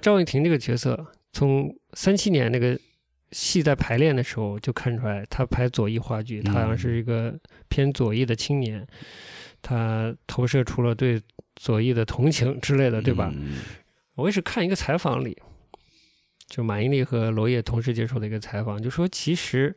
[0.02, 2.78] 赵又廷这个角色，从三七年那个
[3.32, 7.34] 戏在排练的时候就看出来，他拍左翼话剧，他好像是一个
[7.70, 8.86] 偏左翼的青年，
[9.62, 11.22] 他投射出了对
[11.56, 13.32] 左翼的同情之类的，对吧？
[13.34, 13.56] 嗯
[14.16, 15.38] 我也是看一个采访里，
[16.48, 19.76] 就马伊琍和娄烨同时接受的一个采访，就说其实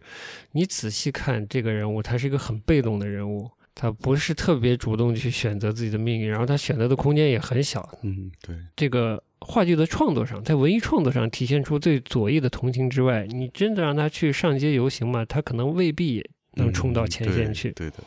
[0.52, 7.88] 你仔细看这个人物，他是一个很被动的人物，他不是特别主动去选择自己的命运，然后他选择的空间也很小。
[8.02, 16.22] 嗯，对，这个话剧的创作上，在文艺创作上体现出对左翼的同情之外，你真的让他去上街游行嘛，他可能未必
[16.54, 17.70] 能冲到前线去。
[17.70, 18.04] 嗯对对的，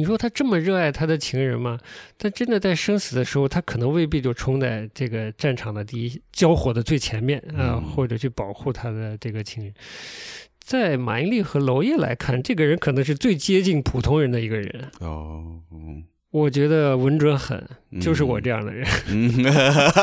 [0.00, 1.78] 你说他这么热爱他的情人吗？
[2.16, 9.74] 但真的在生死的时候，他可能未必就冲在这个战场的第一交火的最前面啊、嗯或者去保护他的这个情人。
[10.58, 14.90] 在马伊琍和娄烨来看，这个人可能是最接近普通人的一个人。
[15.00, 17.62] 哦，嗯我觉得稳准狠，
[18.00, 19.30] 就是我这样的人，嗯，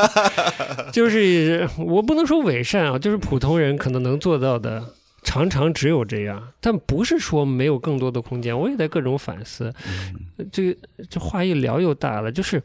[0.92, 4.84] 就是我不能说伪善啊，就是普通人可能能做到的，
[5.22, 8.58] 常常只有这样，但不是说没有更多的空间。
[8.58, 9.72] 我也在各种反思，
[10.50, 10.78] 这个
[11.10, 12.62] 这话一聊又大了，就是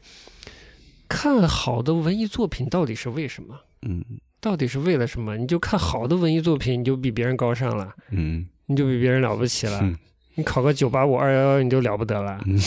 [1.08, 3.60] 看好的文艺作品到底是为什么？
[3.82, 4.04] 嗯
[4.39, 5.38] 到底是为了什么？
[5.38, 9.80] 你就看好的文艺作品，你就比别人高尚了，嗯你就比别人了不起了。
[9.82, 9.98] 嗯
[10.36, 12.42] 你考个九八五二幺幺，你就了不得了。
[12.48, 12.60] 嗯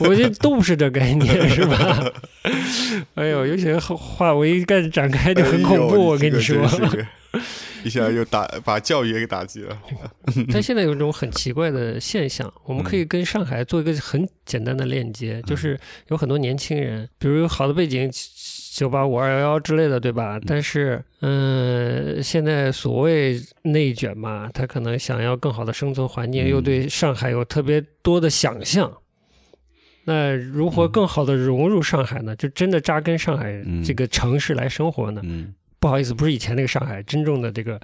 [0.00, 2.04] 我觉得都不是这概念， 是吧？
[3.14, 6.68] 哎呦，有些话我一干展开就很恐怖，我跟你说。
[7.84, 9.78] 一下又打把教育也给打击了。
[10.52, 18.10] 但现在有一种很奇怪的现象，我们可以跟上海做一个很简单的链接，就是有很多年轻人，比如有好的背景，
[18.74, 20.40] 九八五二幺幺之类的，对吧？
[20.44, 28.92] 但是，嗯、现在所谓内卷嘛，他可能想要更好的生存环境，嗯又对上海有特别多的想象。
[30.06, 32.36] 那如何更好的融入上海呢？
[32.36, 35.20] 就真的扎根上海嗯这个城市来生活呢？
[35.24, 35.54] 嗯
[35.84, 37.78] 不好意思，不是以前那个上海，真正的这个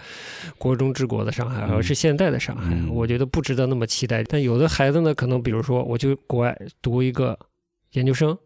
[0.57, 2.73] 国中之国的上海，嗯而是现在的上海。
[2.73, 4.25] 嗯我觉得不值得那么期待。
[4.25, 7.39] 但有的孩子呢，可能比如说，我去国外读一个
[7.93, 8.39] 研究生，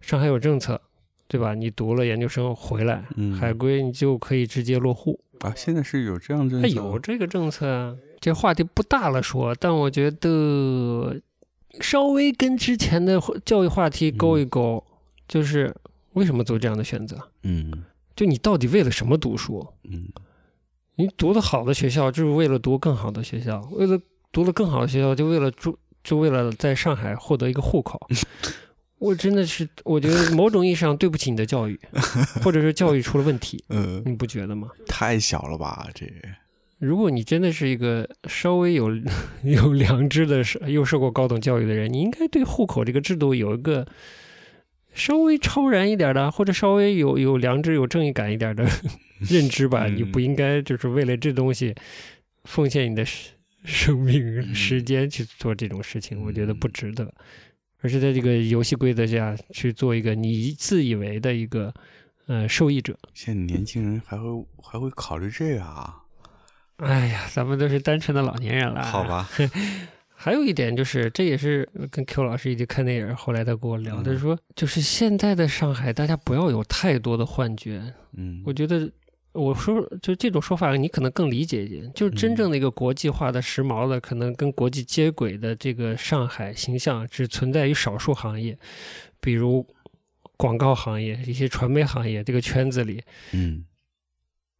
[0.00, 0.80] 上海有政策，
[1.26, 1.52] 对吧？
[1.52, 5.18] 你读了研究生回来，嗯海归你就可以直接落户。
[5.40, 7.96] 啊，现在是有这样政它策，有这个政策啊。
[8.20, 11.20] 这话题不大了说，但我觉得
[11.80, 14.84] 稍微跟之前的教育话题勾一勾，
[15.26, 15.74] 就是
[16.12, 17.18] 为什么做这样的选择？
[17.42, 17.82] 嗯
[18.14, 19.66] 就你到底为了什么读书？
[19.84, 20.08] 嗯
[20.96, 23.98] 你读的好的学校就是为了读更好的学校，为了
[24.30, 27.98] 读了更好的学校，就为了住，就为了在上海获得一个户口。
[29.00, 31.80] 我真的是，我觉得某种意义上对不起你的教育，
[32.44, 34.68] 或者是教育出了问题，嗯，你不觉得吗？
[34.86, 35.88] 太小了吧？
[35.94, 36.06] 这
[36.78, 38.90] 如果你真的是一个稍微有
[39.42, 43.86] 有良知的，是又受过高等教育的人，你应该对户口这个制度有一个
[44.94, 48.64] 稍微超然一点的，或者稍微有有良知、有正义感一点的
[49.20, 49.86] 认知吧。
[49.86, 51.74] 嗯你不应该就是为了这东西
[52.44, 53.32] 奉献你的生
[53.64, 57.12] 生命、嗯时间去做这种事情，我觉得不值得。
[57.80, 61.72] 而是在这个游戏规则下去做一个你自以为的一个
[62.26, 62.96] 呃受益者。
[63.12, 64.24] 现在年轻人还会
[64.62, 65.96] 还会考虑这个啊？
[66.76, 68.84] 哎呀，咱们都是单纯的老年人了。
[68.84, 69.28] 好吧，
[70.24, 77.82] 还有一点就是，这也是跟 Q 老师一起看电影，后来他跟我聊他，嗯说就是现在的上海，大家不要有太多的幻觉。
[78.12, 78.88] 嗯我觉得
[79.32, 88.56] 我说就这种说法，你可能更理解一点，就是真嗯正的一个国际化的、时髦的，可能跟国际接轨的这个上海形象，只存在于少数行业，
[89.20, 89.66] 比如
[90.36, 93.02] 广告行业、一些传媒行业这个圈子里。
[93.32, 93.64] 嗯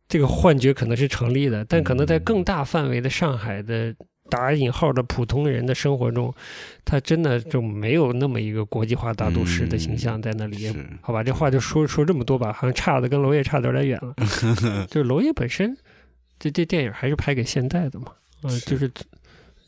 [0.08, 3.94] 这个幻觉可能是成立的，但可能在嗯更大范围的上海的
[4.32, 6.34] 打引号的普通人的生活中，
[6.86, 10.56] 他真的就没有那么一个国际化大都市的形象在那里。
[10.56, 14.14] 是好吧，这话就说说这么多吧，好像差的跟娄烨差的有点远了。
[14.88, 15.76] 就是娄烨本身，
[16.38, 18.06] 这这电影还是拍给现代的嘛，
[18.42, 18.90] 嗯、是就是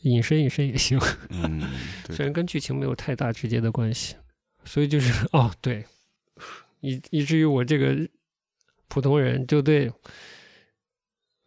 [0.01, 0.99] 隐身隐身也行，
[1.29, 1.61] 嗯，
[2.09, 4.15] 虽然跟剧情没有太大直接的关系。
[4.63, 5.85] 所以就是哦，对，
[6.81, 7.95] 以以至于我这个
[8.87, 9.91] 普通人就对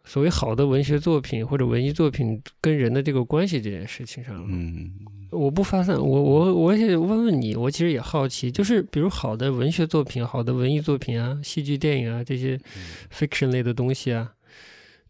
[0.09, 4.91] 所谓好的文学作品或者文艺作品跟人的这个关系这件事情上，嗯
[5.31, 12.59] 我不发散，我我我也问问你，我其实也好奇，就是比如好的文学作品、好的文艺作品啊、戏剧、电影啊这些
[13.13, 14.33] fiction 类的东西啊，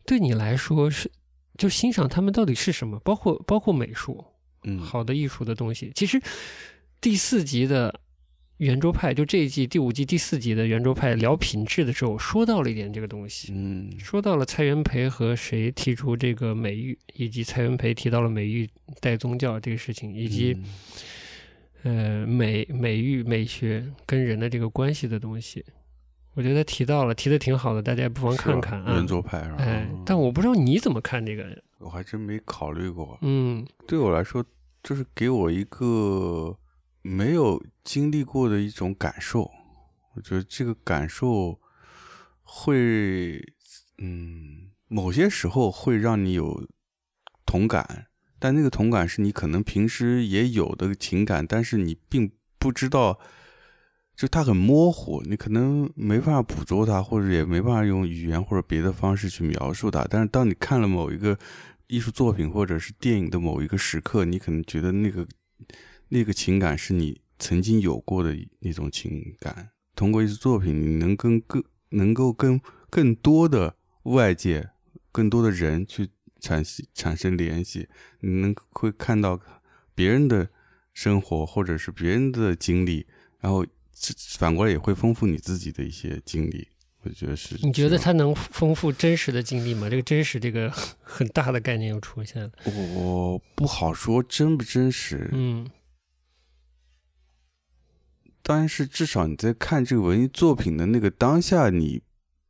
[0.04, 1.08] 对你来说是
[1.56, 2.98] 就欣赏他们到底是什么？
[3.04, 4.24] 包括包括美术，
[4.64, 5.92] 嗯，好的艺术的东西。
[5.94, 6.20] 其实
[7.00, 8.00] 第四集的
[8.58, 13.52] 圆桌派，就这一季第五季第四集的圆桌派聊品质的时候，说到了一点这个东西。
[13.54, 18.68] 嗯说到了蔡元培和谁提出这个美育，以及蔡元培提到了美育
[19.00, 20.56] 带宗教这个事情，以及、
[21.84, 25.64] 呃美美育美学跟人的这个关系的东西，
[26.34, 29.06] 我觉得提到了，提的挺好的，大家也不妨看看啊圆。
[29.06, 29.56] 桌派是吧？
[29.60, 31.46] 哎，但我不知道你怎么看这个。
[31.78, 33.16] 我还真没考虑过。
[33.22, 34.44] 嗯对我来说，
[34.82, 36.56] 就是给我一个
[37.08, 39.50] 没有经历过的一种感受。
[40.14, 41.58] 我觉得这个感受
[42.42, 43.40] 会，
[43.98, 46.68] 嗯，某些时候会让你有
[47.46, 53.18] 同感，但那个同感是你可能平时也有的情感，但是你并不知道，
[54.14, 60.06] 就它很模糊，你可能没办法捕捉它，或者也没办法用语言或者别的方式去描述它。
[60.10, 61.38] 但是当你看了某一个
[61.86, 65.26] 艺术作品或者是电影的某一个时刻，你可能觉得那个
[66.08, 69.70] 那个情感是你曾经有过的那种情感。
[69.94, 74.70] 通过一次作品，你能跟更能够跟更多的外界、
[75.10, 76.08] 更多的人去
[76.40, 77.88] 产生产生联系，
[78.20, 79.40] 你能会看到
[79.94, 80.48] 别人的
[80.94, 83.06] 生活或者是别人的经历，
[83.40, 83.66] 然后
[84.38, 86.68] 反过来也会丰富你自己的一些经历。
[87.02, 87.56] 我觉得是。
[87.62, 89.88] 你觉得它能丰富真实的经历吗？
[89.90, 90.70] 这个真实这个
[91.02, 92.50] 很大的概念又出现了。
[92.94, 95.68] 我不好说真不真实，嗯
[98.48, 102.00] 但是至少你在看这个文艺作品的那个当下，你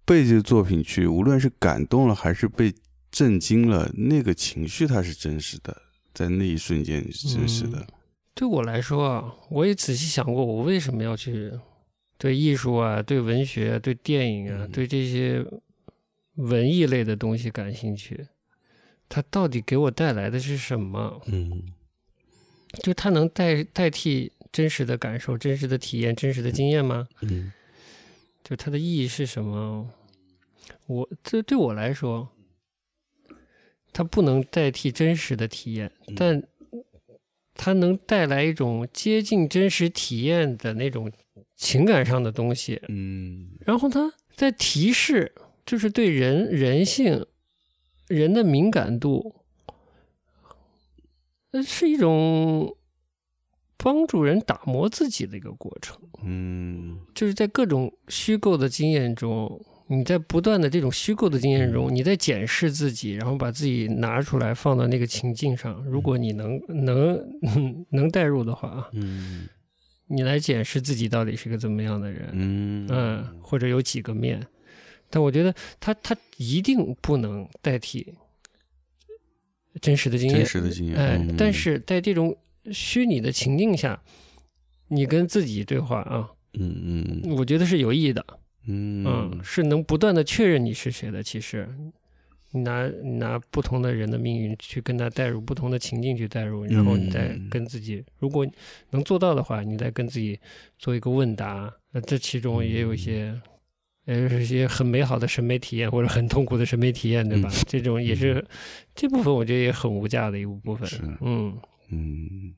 [0.05, 2.73] 被这个作品去，无论是感动了还是被
[3.11, 5.77] 震惊了，那个情绪它是真实的，
[6.15, 7.85] 在那一瞬间是真实的。
[8.33, 11.51] 对我来说啊，我也仔细想过，我为什么要去
[12.17, 15.45] 对艺术啊、对文学、啊、对电影啊、嗯对这些
[16.37, 18.29] 文艺类的东西感兴趣？
[19.09, 21.21] 它到底给我带来的是什么？
[21.27, 21.65] 嗯
[22.85, 27.09] 就它能代代替真实的感受、真实的体验、真实的经验吗？
[27.23, 27.53] 嗯
[28.43, 29.91] 就它的意义是什么？
[30.87, 32.29] 我这对我来说，
[33.93, 36.43] 它不能代替真实的体验，嗯但
[37.55, 41.13] 它能带来一种接近真实体验的那种
[41.57, 42.81] 情感上的东西。
[42.89, 45.35] 嗯然后它在提示，
[45.67, 47.27] 就是对人人性、
[48.07, 49.43] 人的敏感度，
[51.51, 52.78] 呃，是一种
[53.79, 55.97] 帮助人打磨自己的一个过程。
[56.23, 65.83] 嗯就是在各种虚构的经验中，你在不断的这种虚构的经验中，你在检视自己，然后把自己拿出来放到那个情境上。
[65.87, 67.19] 如果你能能
[67.91, 69.49] 能代入的话啊，嗯
[70.09, 74.45] 你来检视自己到底是个怎么样的人，嗯嗯，或者有几个面。
[75.11, 78.15] 但我觉得他他一定不能代替
[79.81, 82.37] 真实的经验真，实的经验，哎嗯，但是在这种
[82.73, 84.01] 虚拟的情境下，
[84.89, 88.25] 你跟自己对话啊，嗯嗯我觉得是有意义的。
[88.71, 91.23] 嗯嗯，是能不断的确认你是谁的。
[91.23, 91.67] 其实，
[92.53, 98.47] 你拿你拿不同的人的命运去跟他带入不同的情境去带入，然后你再嗯跟自己，如果
[98.91, 100.39] 能做到的话，你再跟自己
[100.79, 101.73] 做一个问答。
[101.93, 103.35] 那这其中也有一些，
[104.05, 107.51] 也是一些很美好的审美体验，或者很痛苦的审美体验，对吧？
[107.67, 108.45] 这种也是
[108.95, 110.87] 这部分，我觉得也很无价的一部分。
[111.23, 111.57] 嗯，
[111.89, 112.55] 嗯。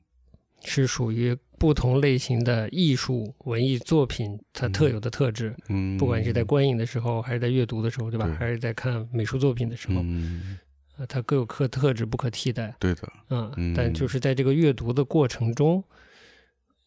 [0.63, 5.55] 是属于不同类型的艺术文艺作品它特有的特质。
[5.69, 8.27] 嗯，不管是在观影的时候，还是在阅读的时候，对吧？
[8.27, 8.35] 对。
[8.35, 10.59] 还是在看美术作品的时候，嗯，
[10.97, 12.75] 呃，它各有各特质，不可替代。
[12.79, 13.73] 对的，啊、嗯。
[13.75, 15.83] 但就是在这个阅读的过程中，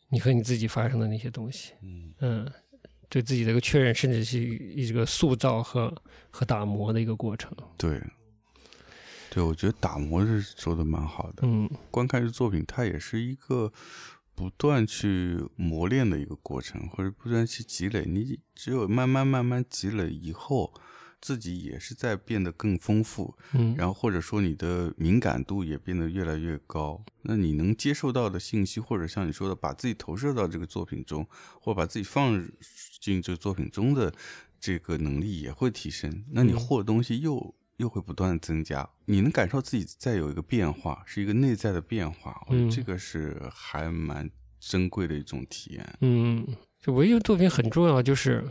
[0.08, 2.14] 你和你自己发生的那些东西，嗯。
[2.20, 2.52] 嗯，
[3.08, 5.92] 对自己的一个确认，甚至是一个塑造和
[6.30, 7.52] 和打磨的一个过程。
[7.76, 8.00] 对，
[9.34, 11.42] 对，我觉得打磨是说的蛮好的。
[11.42, 13.72] 嗯观看这作品，它也是一个
[14.32, 18.04] 不断去磨练的一个过程，或者不断去积累。
[18.06, 20.72] 你只有慢慢慢慢积累以后，
[21.20, 27.04] 自己也是在变得更丰富，嗯，然后或者说你的敏感度也变得越来越高。
[27.22, 31.26] 那你能接受到的信息，或者像你说的，把自己投射到这个作品中，
[31.60, 32.40] 或把自己放
[33.00, 34.14] 进这个作品中的
[34.60, 36.24] 这个能力也会提升。
[36.30, 42.40] 那你嗯获的东西又又会不断的增加，你能感受自己在有一个变化，是一个内在的变化。
[42.46, 45.98] 我觉得嗯这个是还蛮珍贵的一种体验。
[46.00, 46.46] 嗯，
[46.80, 48.44] 就文艺作品很重要，就是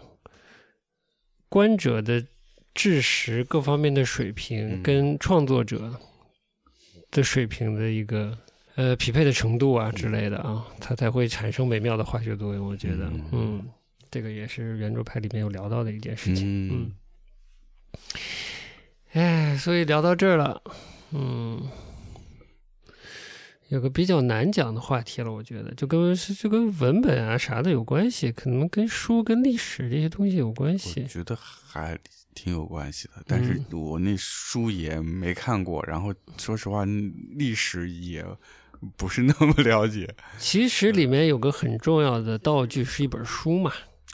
[1.48, 2.26] 观者的
[2.74, 6.00] 知识各方面的水平嗯跟创作者
[7.12, 8.38] 的水平的一个
[8.76, 12.68] 呃匹配的程度啊之类的啊，它才会产生美妙的化学作用。
[12.68, 13.66] 我觉得，嗯嗯，
[14.12, 16.68] 这个也是圆桌派里面有聊到的一件事情。
[16.68, 16.92] 嗯
[19.14, 20.62] 哎，所以聊到这儿了，
[21.12, 21.62] 嗯，
[23.70, 31.08] 有个比较难讲的话题了，我觉得就跟是就跟文本啊啥的有关系，可能跟书跟历史这些东西有关系我。
[31.08, 31.96] 觉得还
[32.34, 36.84] 挺有关系的，但是嗯我那书也没看过，然后说实话，
[37.36, 38.26] 历史也
[38.98, 40.12] 不是那么了解。
[40.40, 43.72] 其实里面有个很重要的道具是一本书嘛，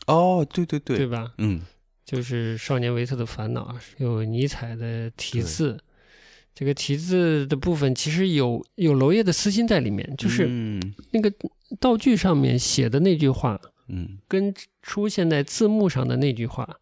[0.07, 1.31] 哦，对对对，对吧？
[1.37, 1.61] 嗯
[2.09, 3.71] 就是《少年维特的烦恼》，
[4.03, 5.77] 有尼采的题字。
[6.55, 10.81] 这个题字的部分其实有有娄烨的私心在里面，就是嗯
[11.11, 11.31] 那个
[11.79, 14.51] 道具上面写的那句话，嗯跟
[14.81, 16.79] 出现在字幕上的那句话，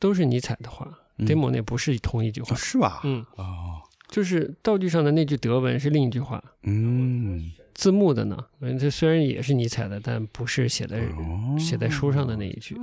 [0.00, 0.98] 都是尼采的话。
[1.18, 3.00] 嗯 demo 那不是同一句哦话，是吧？
[3.04, 12.76] 嗯，哦，就是道具上的那句德文是另一句话，嗯，字幕的呢，嗯，这虽然也是尼采的，但不是写在哦写在书上的那一句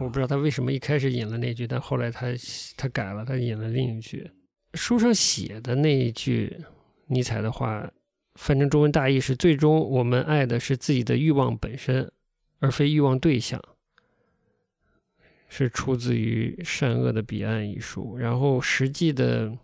[0.00, 2.28] 我不知道他为什么一开始引了那句，但后来他
[2.74, 4.26] 他改了，他引了另一句。
[4.72, 6.56] 书上写的那一句
[7.08, 7.86] 尼采的话，
[8.36, 12.10] 翻成中文大意是：最终我们爱的是自己的欲望本身，
[12.60, 13.62] 而非欲望对象。
[15.50, 19.58] 是出自于《善恶的彼岸》一书，然后实际的。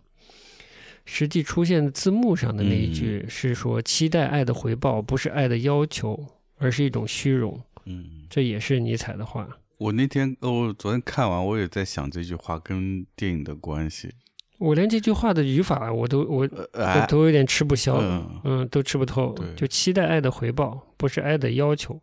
[1.05, 6.25] 实际出现字幕上的那一句是说：“期待爱的回报不是爱的要求，
[6.57, 7.61] 而是一种虚荣。
[7.85, 9.47] 嗯”，这也是尼采的话。
[9.77, 14.09] 我那天哦我昨天看完，我也在想这句话跟电影的关系。
[14.57, 19.35] 我连这句话的语法我都我呃，我哎，都有点吃不消，嗯嗯，都吃不透。
[19.55, 22.01] 就期待爱的回报，不是爱的要求，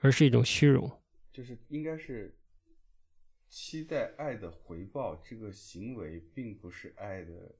[0.00, 0.90] 而是一种虚荣。
[1.30, 2.34] 就是应该是
[3.50, 7.54] 期待爱的回报，这个行为并不是爱的，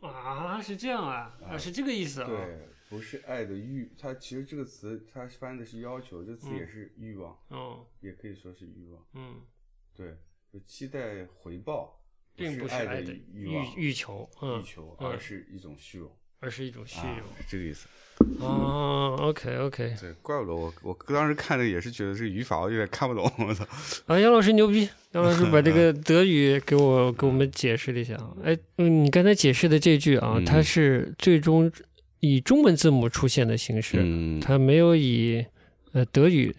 [0.00, 2.28] 啊，是这样啊，啊是这个意思啊。
[2.28, 3.90] 对，不是爱的欲。
[3.98, 9.06] 它其实这个词它翻的是要求，这词嗯也是欲望，嗯，也可以说是欲望。
[9.14, 9.42] 嗯，
[9.94, 10.16] 对，
[10.52, 12.00] 就期待回报，
[12.34, 16.16] 并不是爱的欲望、欲求，嗯欲，求，嗯而是一种虚荣。
[16.40, 17.16] 而是一种虚啊。
[17.38, 17.86] 是这个意思。
[18.40, 23.66] 哦，OK OK，对，怪不得我我当时看着也是觉得这个语法我有点看不懂，我操。
[24.06, 24.88] 啊，杨老师牛逼！
[25.12, 28.32] 杨老师把 这个德语给我给我们解释了一下啊。
[28.42, 31.70] 哎，嗯，你刚才解释的这句啊，嗯它是最终
[32.20, 35.44] 以中文字母出现的形式，嗯它没有以
[35.92, 36.56] 呃德语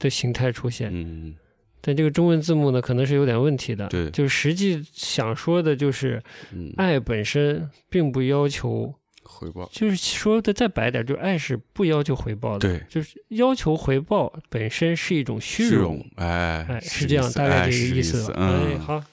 [0.00, 0.90] 的形态出现。
[0.92, 1.34] 嗯
[1.80, 3.86] 但这个中文字幕呢，可能是有点问题的。
[3.86, 6.20] 对就实际想说的就是，
[6.52, 8.92] 嗯，爱本身并不要求
[9.26, 19.04] 回报，就是说的再白点，就是爱是不要求回报的，对，就是要求回报本身是一种虚虚荣，哎，哎，是这样，大概哎这个意思，哎，嗯，好，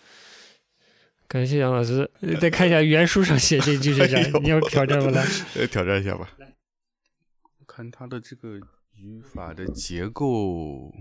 [1.28, 2.10] 感谢杨老师。
[2.22, 5.26] 呃再看一下原书上写这句 是啥哎，你要挑战我来。
[5.56, 6.30] 呃， 挑战一下吧。
[7.66, 8.58] 看他的这个
[8.96, 10.94] 语法的结构，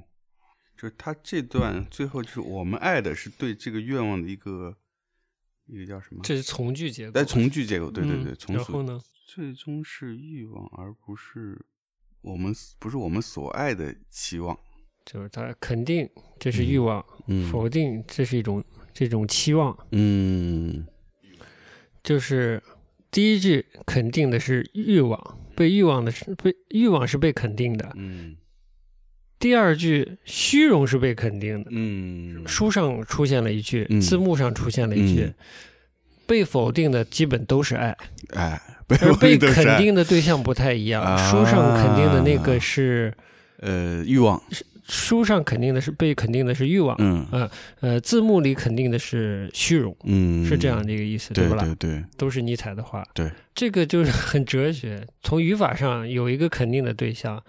[0.75, 4.75] 就是他这段最后就是我们爱的是对这个愿望的一个
[5.67, 6.21] 一个叫什么？
[6.23, 7.21] 这是从句结构。
[7.21, 9.01] 哎，从句结构，对对对，嗯从然后呢？
[9.25, 11.59] 最终是欲望，而不是
[12.21, 14.59] 我们不是我们所爱的期望。
[15.05, 16.09] 就是他肯定
[16.39, 19.77] 这是欲望，嗯否定这是一种这种期望。
[19.93, 20.87] 嗯
[22.05, 22.63] 就是
[23.11, 27.91] 第一句肯定的是欲望，被欲望的是被欲望是被肯定的。
[27.97, 28.37] 嗯
[29.43, 31.70] 第二句虚荣是被肯定的。
[31.72, 35.34] 嗯，书上出现了一句，嗯字幕上出现了一句，嗯
[36.28, 37.97] 被否定的基本都是爱，
[38.34, 38.62] 哎，
[39.01, 41.03] 而被肯定的对象不太一样。
[41.03, 43.12] 啊书上肯定的那个是，
[43.59, 44.40] 呃欲望，
[44.88, 47.26] 书上肯定的是被肯定的是欲望，嗯
[47.80, 51.64] 呃，字幕里肯定的是虚荣，嗯，是这样的一个意思，对不啦？
[51.64, 53.05] 对对，都是尼采的话。
[53.12, 55.05] 对，这个就是很哲学。
[55.24, 57.43] 从语法上有一个肯定的对象，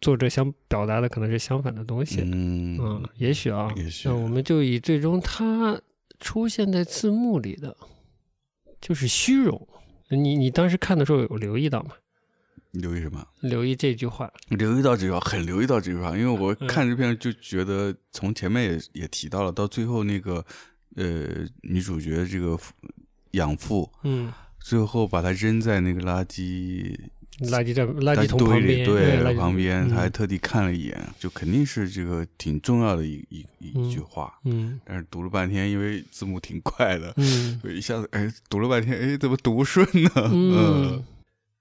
[0.00, 2.22] 作者想表达的可能是相反的东西。
[2.22, 5.80] 嗯嗯，也许啊，也许那我们就以最终它
[6.18, 7.76] 出现在字幕里的，
[8.80, 9.68] 就是虚荣。
[10.08, 11.90] 你你当时看的时候有留意到吗？
[12.72, 13.26] 留意什么？
[13.40, 20.44] 留意这句话，留意到这句话，很留意到这句话，因为我嗯看这片就觉得，从前面也也提到了，到最后那个
[20.96, 21.26] 呃
[21.62, 22.56] 女主角这个
[23.32, 26.96] 养父，嗯，最后把她扔在那个垃圾
[27.48, 40.10] 垃圾站、垃垃圾桶，旁边，对旁边，嗯他还特地看了一眼，就肯定是这个挺重要的一一一句话，嗯但是读了半天，因为字幕挺快的，嗯一下子哎读了半天，哎怎么读不顺呢？
[40.32, 41.04] 嗯。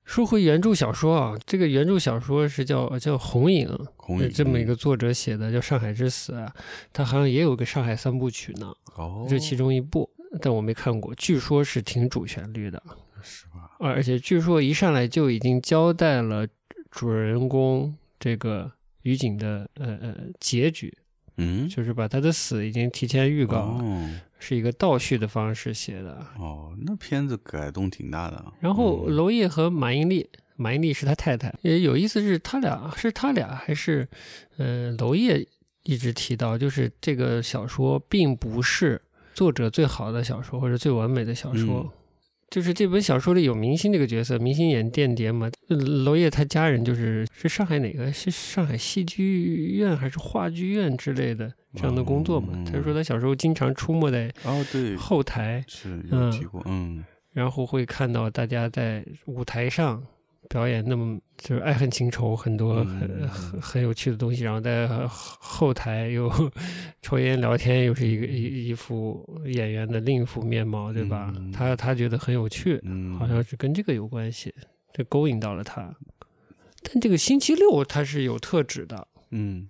[0.06, 6.52] 说回原著小说啊，这个原著小说是叫叫《红影》，红影呃这么一个作者写的，叫《上海之死》啊，
[6.92, 10.10] 他好像也有个上海三部曲呢，哦，这其中一部，
[10.42, 12.82] 但我没看过，据说是挺主旋律的，
[13.24, 13.72] 是吧？
[13.80, 16.48] 而且据说一上来就已经交代了
[16.90, 18.72] 主人公这个
[19.04, 20.94] 于景的呃呃结局，
[21.38, 24.10] 嗯，就是把他的死已经提前预告了，哦
[24.40, 26.26] 是一个倒叙的方式写的。
[26.38, 28.54] 哦，那片子改动挺大的。
[28.62, 34.08] 然后嗯娄烨和马英丽，马英丽是他太太，也有意思是他俩是他俩还是
[34.58, 35.46] 呃娄烨
[35.84, 39.02] 一直提到，就是这个小说并不是
[39.34, 41.82] 作者最好的小说或者最完美的小说。
[41.82, 41.92] 嗯
[42.50, 45.50] 就是这本小说里有明星这个角色，明星演间谍嘛。
[45.68, 48.12] 呃娄烨他家人就是是上海哪个？
[48.12, 52.50] 是上海戏剧院还是话剧院之类的这样的工作嘛？
[52.54, 60.04] 嗯他说他小时候经常出没在哦，对，后台，是有嗯提过，嗯然后会看到大家在舞台上
[60.48, 66.32] 表演那么就是爱恨情仇很多很、嗯很很有趣的东西，然后在后台又
[67.02, 71.34] 抽烟聊天，又是一个一一副演员的另一副面貌，对吧？
[71.36, 74.54] 嗯他他觉得很有趣，嗯，好像是跟这个有关系，
[74.94, 75.94] 这勾引到了他。
[76.82, 79.68] 但这个星期六它是有特指的，嗯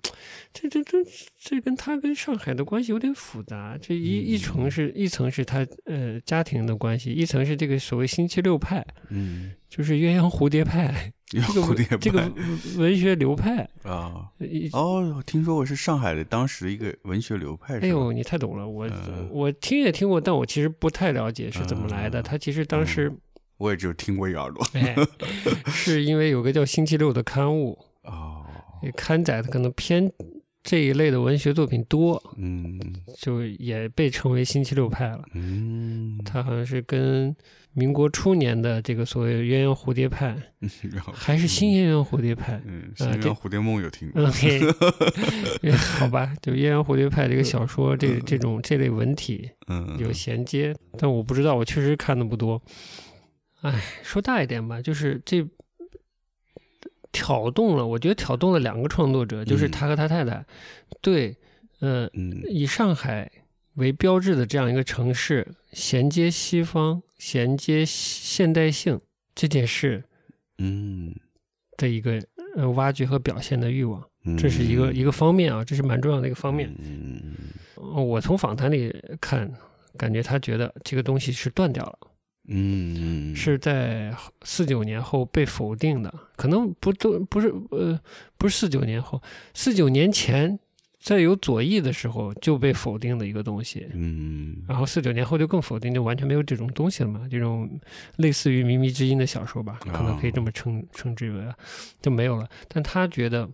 [0.54, 0.98] 这这这
[1.38, 3.78] 这跟他跟上海的关系有点复杂。
[3.82, 13.68] 这一一嗯层是一层是他呃家庭的关系，一层是这个所谓星期六派，嗯，就是鸳鸯蝴蝶派要这个蝴蝶派这个文文学流派。
[13.84, 14.32] 啊。
[14.40, 18.68] 呃一哦，听说我是上海的当时的一个文学流派，哎呦，你太懂了！
[18.68, 22.22] 我、嗯我听也听过，但我其实不太了解是怎么来的。
[22.22, 23.12] 嗯他其实当时、
[23.58, 24.66] 我也只有听过一耳朵。
[24.74, 24.96] 哎，
[25.68, 27.86] 是因为有个叫《星期六》的刊物，哦，
[28.96, 30.12] 刊载的可能偏
[30.62, 32.80] 这一类的文学作品多，嗯
[33.18, 35.24] 就也被称为星期六派了。
[35.34, 37.36] 嗯，他好像是跟
[37.74, 40.36] 民国初年的这个所谓鸳鸯蝴蝶派，
[41.14, 42.62] 还是新鸳鸯蝴蝶派。
[42.66, 44.60] 嗯，呃这新鸯蝴蝶梦有听过，OK，
[46.00, 52.62] 好吧，就鸳鸯蝴蝶派这个小说，这这种这类文体嗯，有衔接，但我不知道，我确实看的不多。
[53.62, 55.46] 哎，说大一点吧，就是这
[57.12, 59.72] 挑动了，我觉得挑动了两个创作者，就是嗯。
[59.72, 60.46] 他和他太太，
[61.02, 61.36] 对，
[61.80, 62.42] 呃，嗯。
[62.48, 63.32] 以上海
[63.76, 69.00] 为标志的这样一个城市，衔接西方、衔接现代性
[69.34, 70.04] 这件事
[70.58, 71.16] 嗯，
[71.78, 72.22] 的一个
[72.56, 74.38] 呃挖掘和表现的欲望，嗯。
[74.38, 76.70] 这是一个一个方面啊，这是蛮重要的一个方面。
[76.80, 77.22] 嗯
[77.76, 79.50] 呃我从访谈里看，
[79.98, 82.00] 感觉他觉得这个东西是断掉了，
[82.50, 88.00] 嗯，是在四九年后被否定的，可能不都不是呃
[88.38, 89.22] 不是四九年后，
[89.54, 90.60] 四九年前
[91.00, 93.88] 在有左翼的时候就被否定的一个东西。
[93.94, 97.28] 嗯然后四九年后就更否定，就完全没有这种东西了嘛。
[97.30, 97.70] 这种
[98.18, 101.56] 类似于《靡靡之音》的小说吧，可能可以这么称称之为啊，
[102.02, 102.50] 就没有了。
[102.68, 103.50] 但他觉得，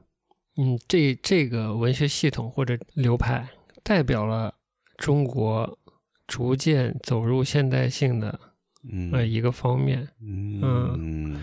[0.58, 3.48] 嗯，这这个文学系统或者流派
[3.84, 4.54] 代表了
[4.98, 5.78] 中国
[6.28, 8.40] 逐渐走入现代性的
[8.92, 9.12] 嗯。
[9.12, 10.08] 呃一个方面。
[10.22, 11.40] 嗯。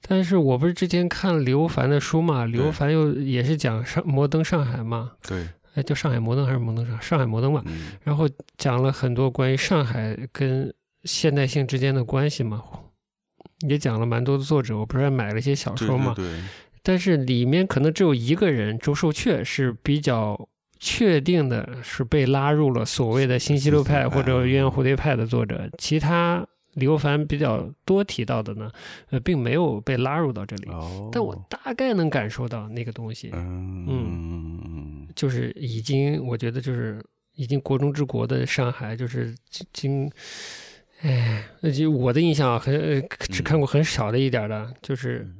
[0.00, 5.48] 但是我不是之前看刘凡的书嘛，刘凡又也是讲上摩登上海嘛，对。
[5.74, 7.62] 哎，叫上海摩登还是摩登上上海摩登吧？
[7.66, 7.92] 嗯。
[8.02, 8.28] 然后
[8.58, 10.74] 讲了很多关于上海跟
[11.04, 12.62] 现代性之间的关系嘛，
[13.68, 16.24] 也讲了蛮多的作者，我不是还买了一些小说嘛，对。
[16.24, 16.40] 对
[16.82, 20.48] 但是里面可能只有一个人周寿确是比较
[20.80, 26.44] 确定的是被拉入了所谓的新西流派或者鸳鸯蝴蝶派的作者，其他
[26.74, 28.70] 刘凡比较多提到的呢，
[29.10, 30.70] 呃，并没有被拉入到这里。
[30.70, 35.08] 哦，但我大概能感受到那个东西，嗯嗯。
[35.14, 37.04] 就是已经，我觉得就是
[37.34, 39.34] 已经国中之国的上海，就是
[39.70, 40.10] 经，
[41.02, 45.30] 哎，那就我的印象啊很呃只看过很少的一点儿的，就是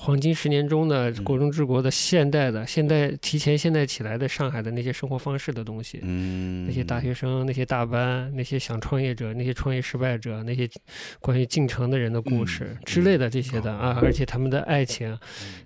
[0.00, 5.98] 黄金十年中的国中之国的现代的、现代提前现代起来的上海的那些生活方式的东西。
[6.02, 6.64] 嗯。
[6.66, 10.70] 那些大学生、那些大班、那些想创业者、那些创业失败者、那些
[11.20, 15.18] 关于进城的人的故事嗯之类的这些的啊，而且他们的爱情，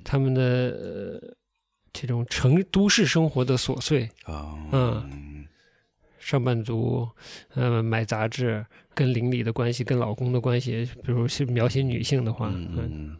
[0.02, 1.36] 他们的呃
[1.92, 5.44] 这种城都市生活的琐碎，啊嗯
[6.18, 7.08] 上班族，
[7.54, 8.64] 呃，买杂志
[8.94, 13.16] 跟邻里的关系、跟老公的关系，比如是描写女性的话，嗯，嗯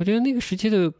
[0.00, 0.90] 我觉得那个时期的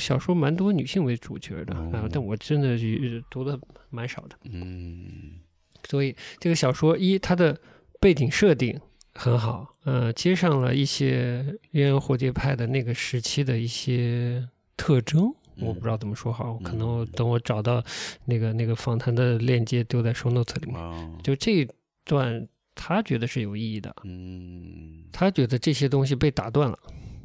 [0.00, 3.60] 小说蛮多女性为主角的啊哦，但我真的是读的
[3.90, 4.34] 蛮少的。
[4.44, 5.38] 嗯
[5.86, 7.60] 所以这个小说一它的
[8.00, 8.80] 背景设定
[9.12, 15.30] 很好，呃，接上了一些鸳鸯蝴蝶派的那个时期的一些特征。
[15.58, 17.84] 我不知道怎么说好，可能我等我找到
[18.24, 20.80] 那个那个访谈的链接丢在 show notes 里面。
[20.80, 21.68] 啊就这一
[22.06, 26.78] 段，他觉得是有意义的，嗯他觉得这些东西被打断了。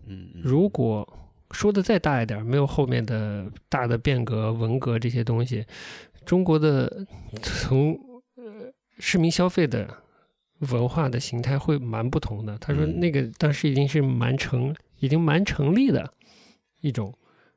[0.07, 1.07] 嗯如果
[1.51, 5.65] 说的再大一点，没有后面的大的变革、文革这些东西，
[6.25, 7.05] 中国的
[7.41, 7.93] 从
[8.35, 9.87] 呃市民消费的
[10.59, 12.57] 文化的形态会蛮不同的。
[12.57, 16.13] 他说嗯那个当时已经是蛮成，已经蛮成立的
[16.81, 17.13] 一种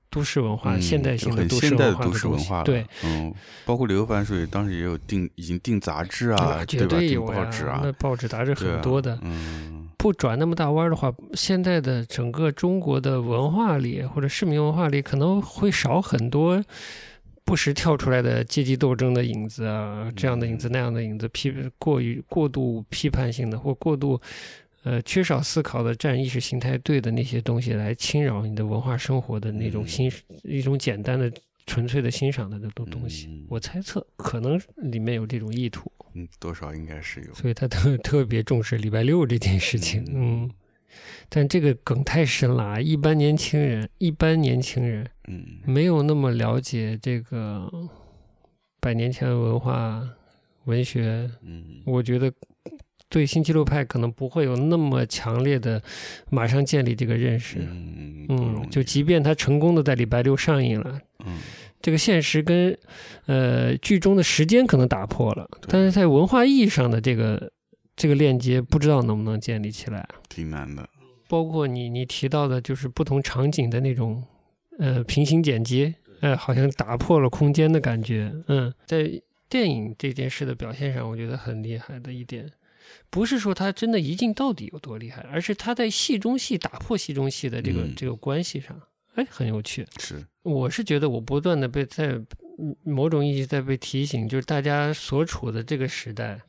[0.08, 2.64] 都市文化、嗯现代性的都市文化都市东西文化了。
[2.64, 3.34] 对，嗯，
[3.64, 6.98] 包括刘凡水当时也有订，已经订杂志啊，绝对吧？
[7.00, 9.18] 订报纸啊，那报纸杂志很多的。
[9.22, 16.64] 嗯不转那么大弯儿的话，现在的整个中国的文化里或者市民文化里，可能会少很多
[17.44, 24.18] 不时跳出来的阶级斗争的影子啊，这样的影子那样的影子，批过于过度批判性的或过度
[24.84, 30.10] 呃缺少思考的占意识形态对的那些东西来侵扰你的文化生活的那种嗯、
[30.44, 31.30] 一种简单的
[31.70, 33.28] 纯粹的欣赏的那种东西。
[33.28, 35.90] 嗯我猜测可能里面有这种意图。
[36.14, 37.32] 嗯，多少应该是有。
[37.32, 40.50] 所以他特特别重视礼拜六这件事情，嗯，
[41.28, 47.70] 但这个梗太深了啊，一般年轻人，一般年轻人嗯没有那么了解这个
[48.80, 50.02] 百年前的文化
[50.64, 52.32] 文学，嗯我觉得
[53.08, 55.80] 对星期六派可能不会有那么强烈的
[56.28, 61.38] 马上建立这个认识，嗯嗯，就即便他成功的在礼拜六上映了，嗯
[61.82, 62.78] 这个现实跟
[63.26, 67.50] 呃剧中的时间可能打破了，但是在文化意义上的这个
[67.96, 70.08] 这个链接，不知道能不能建立起来。
[70.28, 70.88] 挺难的。
[71.28, 74.22] 包括你你提到的，就是不同场景的那种
[74.78, 78.32] 呃平行剪接，呃，好像打破了空间的感觉。
[78.48, 79.08] 嗯，在
[79.48, 82.50] 电影这件事的表现上，我觉得很厉害的一点，
[83.10, 88.76] 不是说他真的一镜到底有多厉害，而是他在戏中戏打破戏中戏的这个、嗯这个关系上，
[89.14, 89.86] 哎，很有趣。
[89.98, 92.12] 是，我是觉得我不断的被在
[92.58, 96.40] 嗯某种意义在被提醒，就是大家所处的这个时代，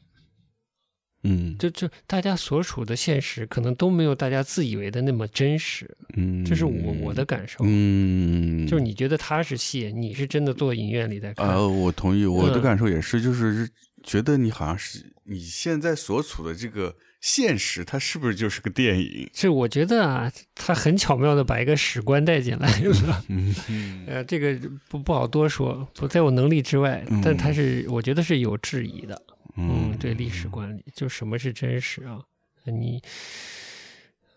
[1.23, 7.63] 嗯就就大家所处的现实，可能都没有大家自以为的那么真实，嗯，这是我我的感受。
[7.63, 11.47] 嗯，就是你觉得他是戏，你是真的坐影院里在看。
[11.47, 13.69] 啊，我同意，我的嗯感受也是，就是
[14.03, 19.29] 觉得你好像是你现在所处的这个现实，它是不是就是个电影？
[19.33, 23.23] 这我觉得啊，他很巧妙的把一个史观带进来了。
[23.27, 29.21] 嗯 呃，这个不不好多说，不在我能力之外，但他是我觉得是有质疑的。
[29.57, 32.19] 嗯，对历史观里，就什么是真实啊？
[32.65, 33.01] 你，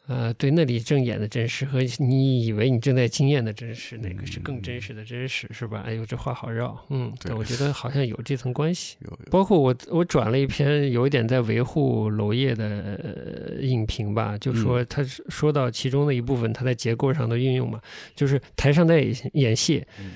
[0.07, 5.83] 呃，对那里正演的真实和你以为你正在经验的真实，哪个是更真实的真实，是吧？
[5.87, 6.79] 哎呦，这话好绕。
[6.91, 8.97] 嗯，对但我觉得好像有这层关系。
[9.01, 17.81] 有有， 包括我，我转了一篇有一点在维护娄烨的、呃、影评吧，就说他说到其中的一部分，他在结构上的运用嘛，
[18.15, 20.13] 就是台上在演演戏，嗯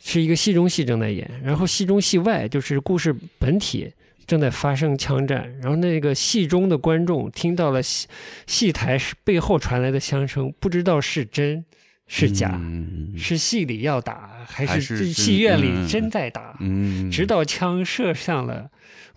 [0.00, 3.92] 是一个戏中戏正在演，然后戏中戏外就是故事本体
[4.28, 8.06] 正在发生枪战，然后那个戏中的观众听到了戏
[8.46, 11.64] 戏台背后传来的枪声，不知道是真
[12.06, 18.70] 是假，嗯是戏里要打还还是戏院嗯里真在打，嗯，直到枪射向了。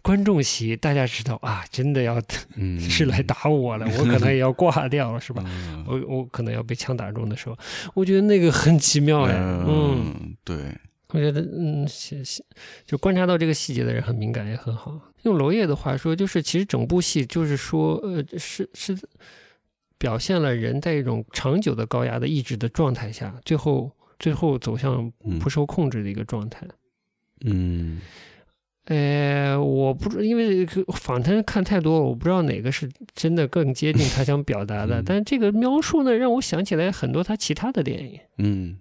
[0.04, 2.20] 观众席，大家知道啊，真的要
[2.56, 5.44] 嗯是来打我了，我可能也要挂掉了，是吧？
[5.46, 5.86] 嗯。
[5.88, 7.56] 我我可能要被枪打中的时候，
[7.94, 10.58] 我觉得那个很奇妙哎，嗯，嗯，对，
[11.14, 12.44] 我觉得嗯，细细
[12.86, 15.00] 就观察到这个细节的人很敏感也很好。
[15.24, 18.98] 用娄烨的话说，就是其实整部戏就是说，呃，是是
[19.98, 26.66] 表现了人在一种长久的高压的意志的状态下，最后最后走向嗯不受控制的一个状态。
[27.46, 28.00] 嗯
[28.86, 35.02] 呃，我不知，因为访谈看太多了，我不知道哪个是真的更接近他想表达的。
[35.02, 38.80] 嗯但这个描述呢，让我想起来很多他其他的电影，嗯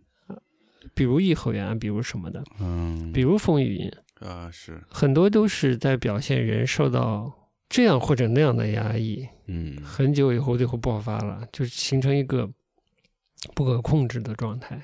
[0.95, 3.93] 比如《颐和园》，比如什么的，嗯，比如《风雨云》，
[4.27, 7.33] 啊是，很多都是在表现人受到
[7.69, 12.51] 这样或者那样的压抑，嗯很久以后最后爆发了，就形成一个
[13.55, 14.81] 不可控制的状态，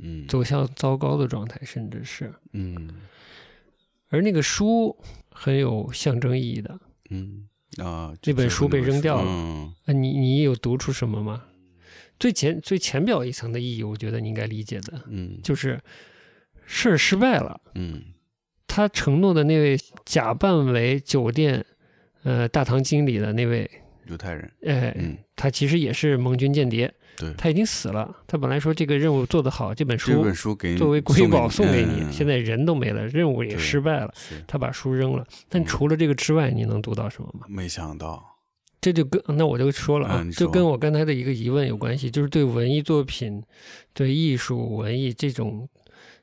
[0.00, 2.32] 嗯走向糟糕的状态，甚至是。
[2.52, 2.88] 嗯
[4.08, 4.94] 而那个书
[5.30, 6.78] 很有象征意义的。
[7.10, 7.48] 嗯
[7.78, 11.44] 啊，那本书被扔掉了嗯啊，你你有读出什么吗？
[12.22, 15.80] 最前最浅表一层的意义，我觉得你应该理解的，嗯就是
[16.66, 17.60] 事儿失败了。
[17.74, 18.00] 嗯
[18.68, 21.64] 他承诺的那位假扮为酒店
[22.22, 23.68] 呃大堂经理的那位，
[24.06, 28.16] 犹太人，哎，嗯他其实也是盟军间谍，对，他已经死了。
[28.28, 34.14] 他本来说这个任务做得好，这本这书本书给作为瑰宝送给你，嗯现在人都没了，任务也失败了，
[34.46, 35.26] 他把书扔了。
[35.48, 37.46] 但嗯除了这个之外，你能读到什么吗？
[37.48, 38.31] 没想到，
[38.82, 43.42] 这就跟那我就说了啊，嗯就跟我刚才的一个疑问有关系，就是对文艺作品、
[43.94, 45.66] 对艺术、文艺这种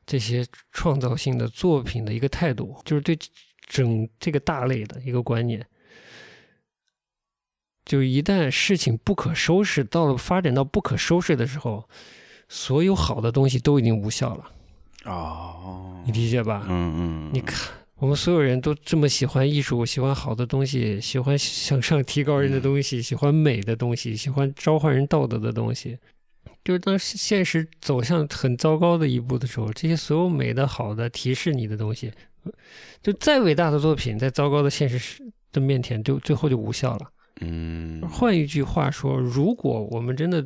[0.06, 3.18] 这些创造性的作品的一个态度，就是对
[3.66, 5.66] 整这个大类的一个观念。
[7.86, 11.88] 就一旦事情不可收拾，到了发展到不可收拾的时候，
[12.50, 14.52] 所有好的东西都已经无效了，
[15.06, 16.66] 哦，你理解吧？
[16.68, 25.98] 嗯嗯，你看，我们所有人都这么喜欢艺术，喜欢好的东西，喜欢向上提高人的东西，喜欢美的东西，喜欢召唤人道德的东西。
[26.64, 32.12] 就是当现实走向很糟糕的一步的时候，这些所有美的、好的、提示你的东西，
[33.02, 35.22] 就再伟大的作品，在糟糕的现实
[35.52, 37.12] 的面前，就最后就无效了。
[37.42, 40.46] 嗯，换一句话说，如果我们真的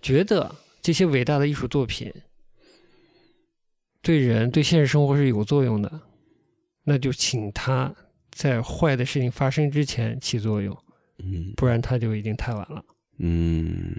[0.00, 2.12] 觉得这些伟大的艺术作品
[4.02, 6.00] 对人、对现实生活是有作用的，
[6.88, 7.92] 那就请他
[8.30, 10.76] 在坏的事情发生之前起作用，
[11.18, 12.84] 嗯不然他就已经太晚了。
[13.18, 13.96] 嗯，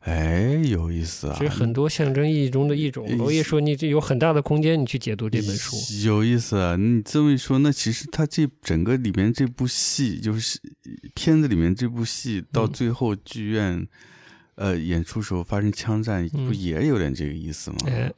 [0.00, 3.06] 哎，有意思啊，这是很多象征意义中的一种。
[3.08, 5.76] 嗯罗烨说，你这有很大的空间，你去解读这本书。
[6.04, 6.74] 有意思啊！
[6.74, 10.60] 你这么一说，那其实他这整个里面这部戏，就是
[11.14, 13.86] 片子里面这部戏，到嗯最后剧院、
[14.56, 17.76] 呃演出时候发生枪战，嗯不也有点这个意思吗？
[17.86, 18.12] 哎，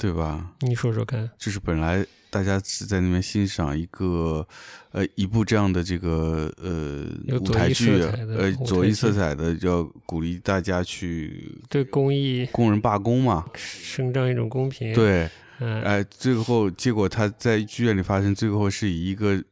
[0.00, 0.52] 对吧？
[0.60, 1.30] 你说说看。
[1.36, 4.46] 就是本来大家是在那边欣赏一个
[4.92, 7.04] 呃一部这样的这个呃
[7.38, 13.44] 舞台剧，呃左翼色彩的，要鼓励大家去对公益工人罢工嘛。
[13.54, 15.28] 伸张一种公平。，对，
[15.58, 19.44] 嗯、哎，最后结果他在剧院里发生，最后是以一个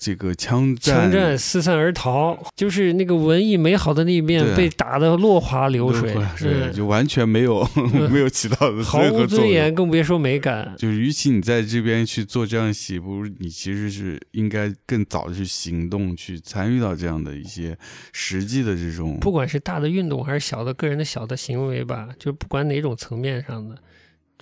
[0.00, 7.68] 这个枪战，枪战四散而逃，就是那个文艺美好的那一面被打得落花流水，对，嗯就完全没有
[8.10, 9.26] 没有起到毫无。
[9.26, 10.74] 尊严，更别说美感。
[10.78, 17.76] 就是，与其你在这边去做这样的戏，不如你其实是应该更早的去行动，去参与到这样的一些
[18.14, 19.18] 实际的这种。
[19.20, 23.76] 不管是大的运动还是小的个人的小的行为吧，就不管哪种层面上的，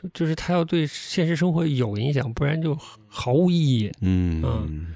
[0.00, 2.78] 就就是他要对现实生活有影响，不然就
[3.08, 3.90] 毫无意义。
[4.02, 4.86] 嗯嗯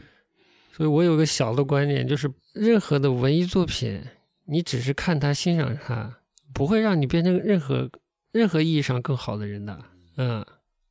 [0.75, 4.03] 所以我有个小的观点，就是任何的文艺作品，
[4.47, 6.18] 你只是看它、欣赏它，
[6.55, 7.91] 不会让你变成任何
[8.33, 9.79] 任何意义上更好的人的。
[10.16, 10.45] 嗯，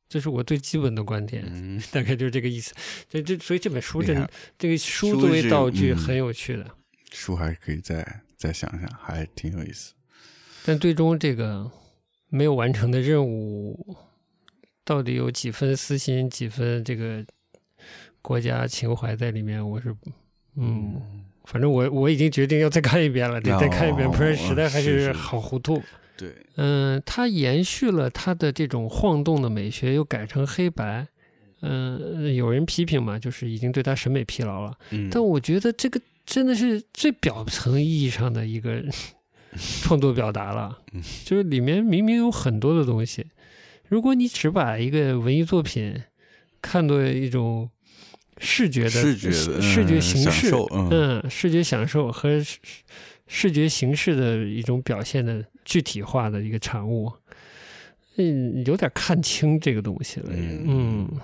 [0.08, 2.72] 这是我最基本的观点，嗯，大概就是这个意思。
[3.08, 6.70] 这这，所以这本书真厉害这个书书作为道具嗯很有趣的，
[7.10, 9.94] 书还可以再再想想，还挺有意思。
[10.64, 11.68] 但最终这个
[12.28, 13.96] 没有完成的任务，
[14.84, 17.24] 到底有几分私心，几分这个
[18.22, 19.94] 国家情怀在里面，我是
[20.56, 21.00] 嗯。
[21.44, 25.82] 反正我我已经决定要再看一遍了，得再看一遍，哦不然实在还是是好糊涂。
[26.16, 31.04] 对，嗯，它延续了它的这种晃动的美学，又改成黑白。
[31.62, 34.72] 嗯，有人批评嘛，就是已经对他审美疲劳了。
[34.90, 38.80] 嗯，但我觉得这个真的是最表层意义上的一个
[39.82, 43.26] 创作表达了嗯，就是里面明明有很多的东西，
[43.88, 46.00] 如果你只把一个文艺作品
[46.60, 47.68] 看作一种
[48.42, 50.88] 视觉的视觉的视觉嗯享形式，嗯。
[50.90, 52.58] 嗯，视觉享受和视
[53.28, 57.10] 视觉形式的一种表现的具体化的一个产物，
[58.16, 60.64] 嗯，有点看清这个东西了，嗯。
[60.66, 61.20] 嗯。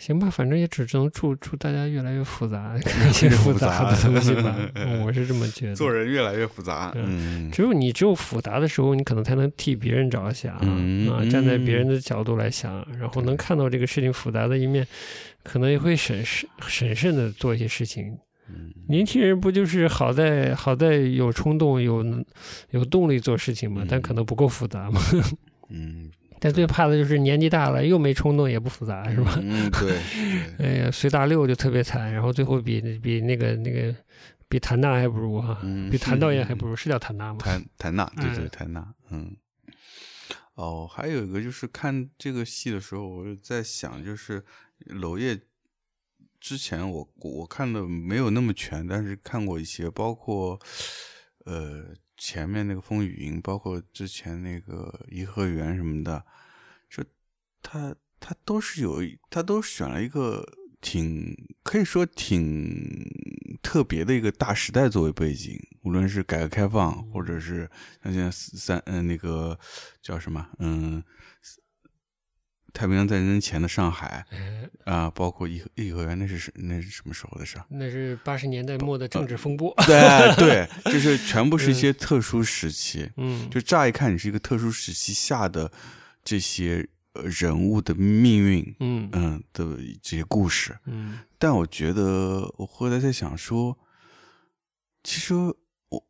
[0.00, 4.56] 行吧，反正也只能祝祝大家越来越复杂，看一些复复杂杂的东西吧。
[4.74, 5.74] 嗯我是这么觉得。
[5.74, 6.90] 做人越来越复杂。
[6.96, 14.86] 嗯，只有你只有复杂的时候，你可能才能替别人着想、嗯啊，站在别人的角度来想，然后能看到这个事情复杂的一面，
[15.42, 18.16] 可能也会审慎审慎的做一些事情。
[18.52, 22.04] 嗯年轻人不就是好在好在有冲动、有
[22.70, 25.00] 有动力做事情嘛，嗯但可能不够复杂嘛。
[25.70, 26.10] 嗯，
[26.40, 29.38] 但最怕的就是年纪大了又没冲动也不复杂，是吧？
[29.42, 30.00] 嗯，对，
[30.58, 33.94] 对哎呀，随大溜就特别惨，然后最后比比那个那个
[34.48, 37.38] 比谭娜还不如哈、嗯，比谭导演还不如，是叫谭娜吗？
[37.40, 39.36] 谭谭娜，对对嗯谭娜，嗯。
[40.54, 44.44] 哦，还有一个就是看这个戏的时候，我就在想，就是
[44.86, 45.38] 娄烨
[46.38, 50.58] 之前我我看的没有那么全，但是看过一些，包括
[51.46, 56.22] 呃前面那个风雨云，包括之前那个颐和园什么的，
[56.90, 57.02] 就
[57.62, 59.00] 他他都是有，
[59.30, 60.46] 他都选了一个
[60.82, 63.08] 挺可以说挺
[63.62, 67.70] 特别的一个大时代作为背景，无论是改革开放，或者是
[68.04, 69.58] 像现在三嗯、那个
[70.02, 71.02] 叫什么嗯。
[72.72, 77.58] 太平洋战争前的上海哎，啊、包括颐和颐和园，那是什那是什么时候的事？
[77.68, 79.74] 那是八十年代末的政治风波。
[79.86, 83.10] 对对，就是全部是一些特殊时期。
[83.16, 85.70] 嗯，就乍一看，你是一个特殊时期下的
[86.24, 90.76] 这些呃人物的命运，嗯嗯的这些故事。
[90.86, 93.78] 嗯但我觉得，我后来在想说，
[95.02, 96.06] 其实我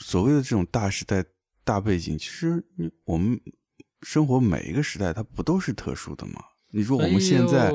[0.00, 1.24] 所谓的这种大时代、
[1.62, 3.40] 大背景，其实你我们
[4.02, 6.42] 生活每一个时代，它不都是特殊的吗？
[6.72, 7.70] 你说我们现在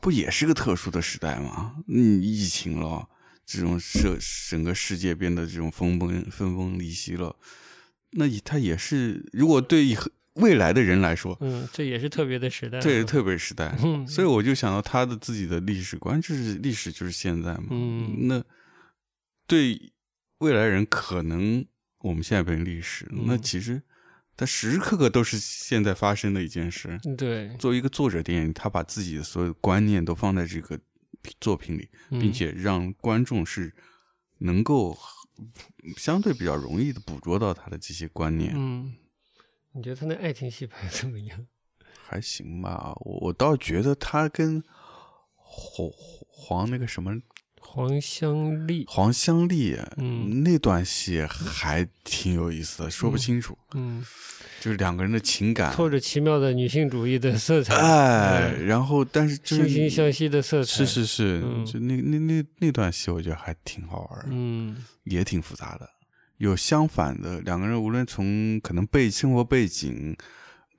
[0.00, 1.76] 不也是个特殊的时代吗？
[1.88, 3.08] 嗯，疫情了，
[3.46, 4.18] 这种社
[4.48, 7.36] 整个世界变得这种分崩分崩离析了，
[8.10, 12.80] 那也它也是，如果对以后未来的人来说，嗯，这也是特别的时代。
[12.80, 13.76] 这是特别时代。
[13.84, 17.66] 嗯，所以我就想到他的自己的历史观，就是历史就是现在嘛。
[17.70, 18.42] 嗯那
[19.46, 19.92] 对
[20.38, 21.64] 未来人可能
[21.98, 23.80] 我们现在变成历史，嗯那其实
[24.40, 26.98] 它时时刻刻都是现在发生的一件事。
[27.18, 30.80] 对，作为一个作者电影，他把自己的所有观念都放在这个
[31.42, 33.70] 作品里，并嗯且让观众是
[34.38, 34.96] 能够
[35.98, 38.96] 相对比较容易的捕捉到他的这些观念，嗯，
[39.74, 41.46] 你觉得他那爱情戏拍得怎么样？
[42.08, 42.94] 还行吧。
[43.00, 44.64] 我我倒觉得他跟
[45.34, 45.90] 黄
[46.30, 47.12] 黄那个什么
[47.72, 50.42] 黄香丽，黄香丽，嗯。
[50.42, 54.04] 那段戏还挺有意思的，说不清楚，嗯，
[54.60, 61.64] 就是两个人的情感，透着奇妙的女性主义的色彩，哎，嗯然后但是就是惺惺相惜的色彩，是是是，嗯。
[61.64, 65.88] 就那那那那段戏，我觉得还挺好玩，嗯也挺复杂的。
[66.38, 70.16] 有相反的两个人，无论从可能背生活背景、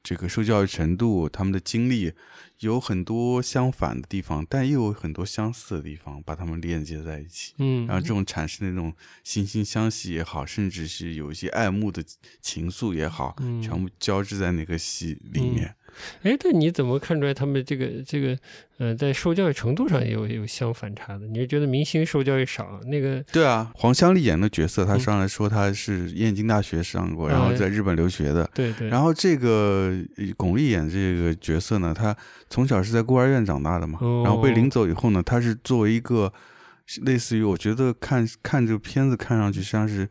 [0.03, 2.13] 这个受教育程度、他们的经历，
[2.59, 7.53] 有很多相反的地方，但又有很多相似的地方，把他们链接在一起。
[7.57, 8.93] 嗯，然后这种产生的那种
[9.23, 12.03] 惺惺相惜也好，甚至是有一些爱慕的
[12.41, 15.75] 情愫也好，嗯全部交织在那个戏里面。
[16.23, 18.37] 哎，但你怎么看出来他们这个这个
[18.77, 21.27] 呃，在受教育程度上也有有相反差的？
[21.27, 28.49] 你是觉得明星受教育少，那个对啊，黄香丽演的角色，她嗯上来说她是燕京大学上过，哎然后在日本留学的。
[28.53, 32.15] 对对，然后这个呃巩俐演这个角色呢，她
[32.49, 36.31] 从小是在孤儿院长大的嘛，哦然后被领走以后呢，她是作为一个
[37.03, 40.09] 类似于，我觉得看看这个片子看上去像是，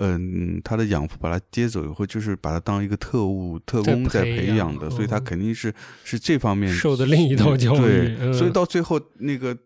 [0.00, 5.72] 嗯，他的养父把他接走以后，就是把他当一个特务特工在培养的，所以他嗯肯定是
[6.02, 9.56] 是这方面受的另一套教育对，嗯所以到最后那个。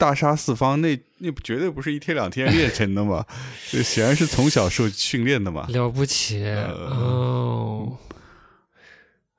[0.00, 3.26] 大杀四方，那那绝对不是一天两天 练成的嘛，
[3.68, 5.66] 这显然是从小受训练的嘛。
[5.70, 7.98] 了不起呃哦。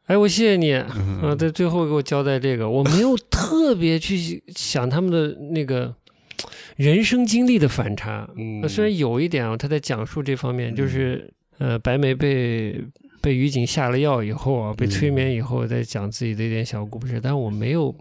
[0.08, 5.96] 哎，我谢谢你嗯啊，在最后给我交代这个，我没有特别去想他们的那个
[6.80, 8.26] 人生经历的反差。
[8.38, 12.82] 嗯呃虽然有一点啊，他在讲述这方面，就是呃，白眉被
[13.22, 17.94] 被于景下了药以后啊，被催眠以后，在讲自己的一点小故事，但我没有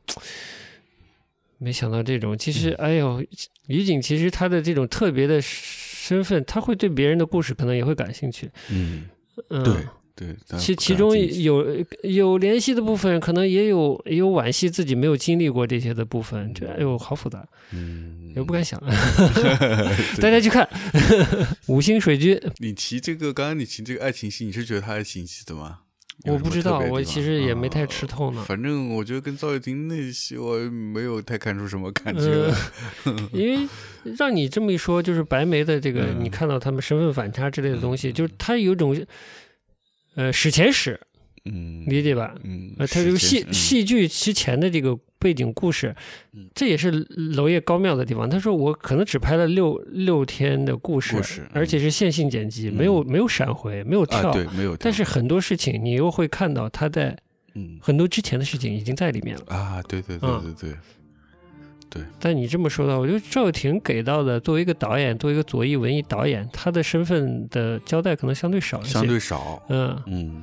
[1.59, 2.39] 没想到这种。
[2.39, 3.21] 其实，哎呦，
[3.67, 8.49] 于景其实他的这种特别的身份，他会对别人的故事可能也会感兴趣。
[8.71, 9.09] 嗯，
[9.51, 9.75] 嗯，对
[10.19, 11.65] 对，其其中有
[12.03, 18.81] 有联系的部分，可能也有也有惋惜自己没有经历过这些的部分，这哎呦好复杂，嗯，也不敢想。
[18.81, 20.69] 对 大家去看
[21.69, 25.79] 《五星水军》，你提这个，刚刚你提这个爱情戏，你是觉得他爱情戏怎么？
[26.25, 28.45] 有什么我不知道，我其实也没太啊吃透呢。
[28.45, 32.53] 反正我觉得跟赵又廷那戏，我没有太看出什么感觉
[33.05, 33.29] 呃。
[33.33, 33.69] 因为
[34.19, 38.97] 让你这么一说，就是白眉的这个，嗯你看到他们身份反差之类的东西，就是他有一种
[40.19, 41.01] 呃史前史，
[41.45, 42.35] 嗯理解吧？
[42.43, 45.95] 嗯，呃，他这个戏戏剧之前的这个背景故事
[46.33, 46.91] 嗯，这也是
[47.37, 48.29] 娄烨高妙的地方。
[48.29, 54.31] 他说我可能只拍了六六天的故事，故事嗯而且是线性剪辑，嗯没有没有闪回，没有跳。
[54.31, 57.17] 啊，对，没有跳，但是很多事情你又会看到他在
[57.55, 59.45] 嗯很多之前的事情已经在里面了。
[59.47, 60.75] 啊，对对对对对
[61.91, 68.91] 对，但你这么说的话，我觉得赵又廷给到的作为一个导演，作为一个左翼文艺导演，他的身份的交代可能相对少一些。
[68.91, 70.03] 相对少，嗯。
[70.07, 70.43] 嗯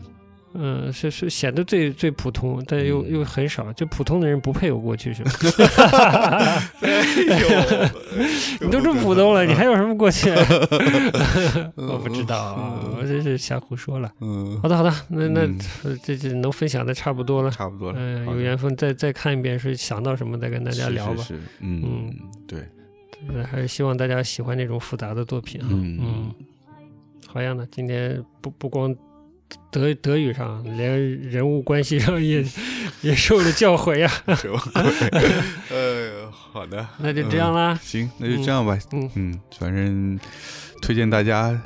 [0.57, 5.31] 嗯，是是显得最最普通，但又、嗯又很少，就普通的人不配有过去是吧？
[8.61, 10.29] 你都这么普通了，你还有什么过去？
[11.75, 14.11] 我不知道啊，我这是瞎胡说了。
[14.21, 15.47] 嗯，好的好的，那那、
[16.03, 17.51] 这这能分享的差不多了。
[17.51, 21.25] 差不多了，嗯、有缘分再再看一遍，是想到什么再跟大家聊吧。
[21.59, 22.13] 嗯，
[22.47, 22.59] 对，
[23.33, 25.67] 呃还是希望大家喜欢那种复杂的作品啊。
[25.69, 26.31] 嗯嗯，
[27.27, 27.65] 好样的！
[27.67, 28.95] 今天不不光
[29.71, 32.43] 德德语上，连人物关系上也
[33.01, 34.07] 也受了教诲呀。
[34.35, 34.61] 是吧？
[35.71, 37.77] 呃，好的，那就这样啦。
[37.81, 38.77] 行，那就这样吧。
[38.93, 40.19] 嗯嗯，反正
[40.81, 41.59] 推荐大家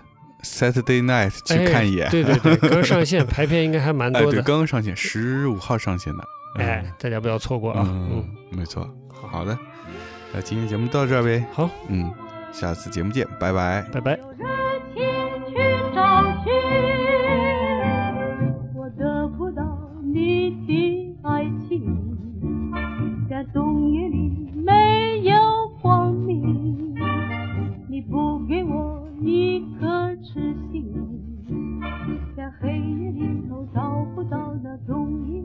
[0.44, 2.10] Saturday Night 去哎看一眼。
[2.10, 4.42] 对对对，刚上线排片应该还蛮哎，对，多的。
[4.42, 6.24] 刚刚上线，十五号上线的。
[6.58, 7.84] 嗯哎，大家不要错过啊。
[7.88, 8.90] 嗯嗯，，没错。
[9.32, 9.58] 好的，
[10.34, 11.46] 那今天节目到这儿呗。
[11.54, 12.12] 好，嗯，
[12.52, 13.86] 下次节目见，拜拜。
[13.94, 14.20] 拜拜。
[34.88, 35.39] 到那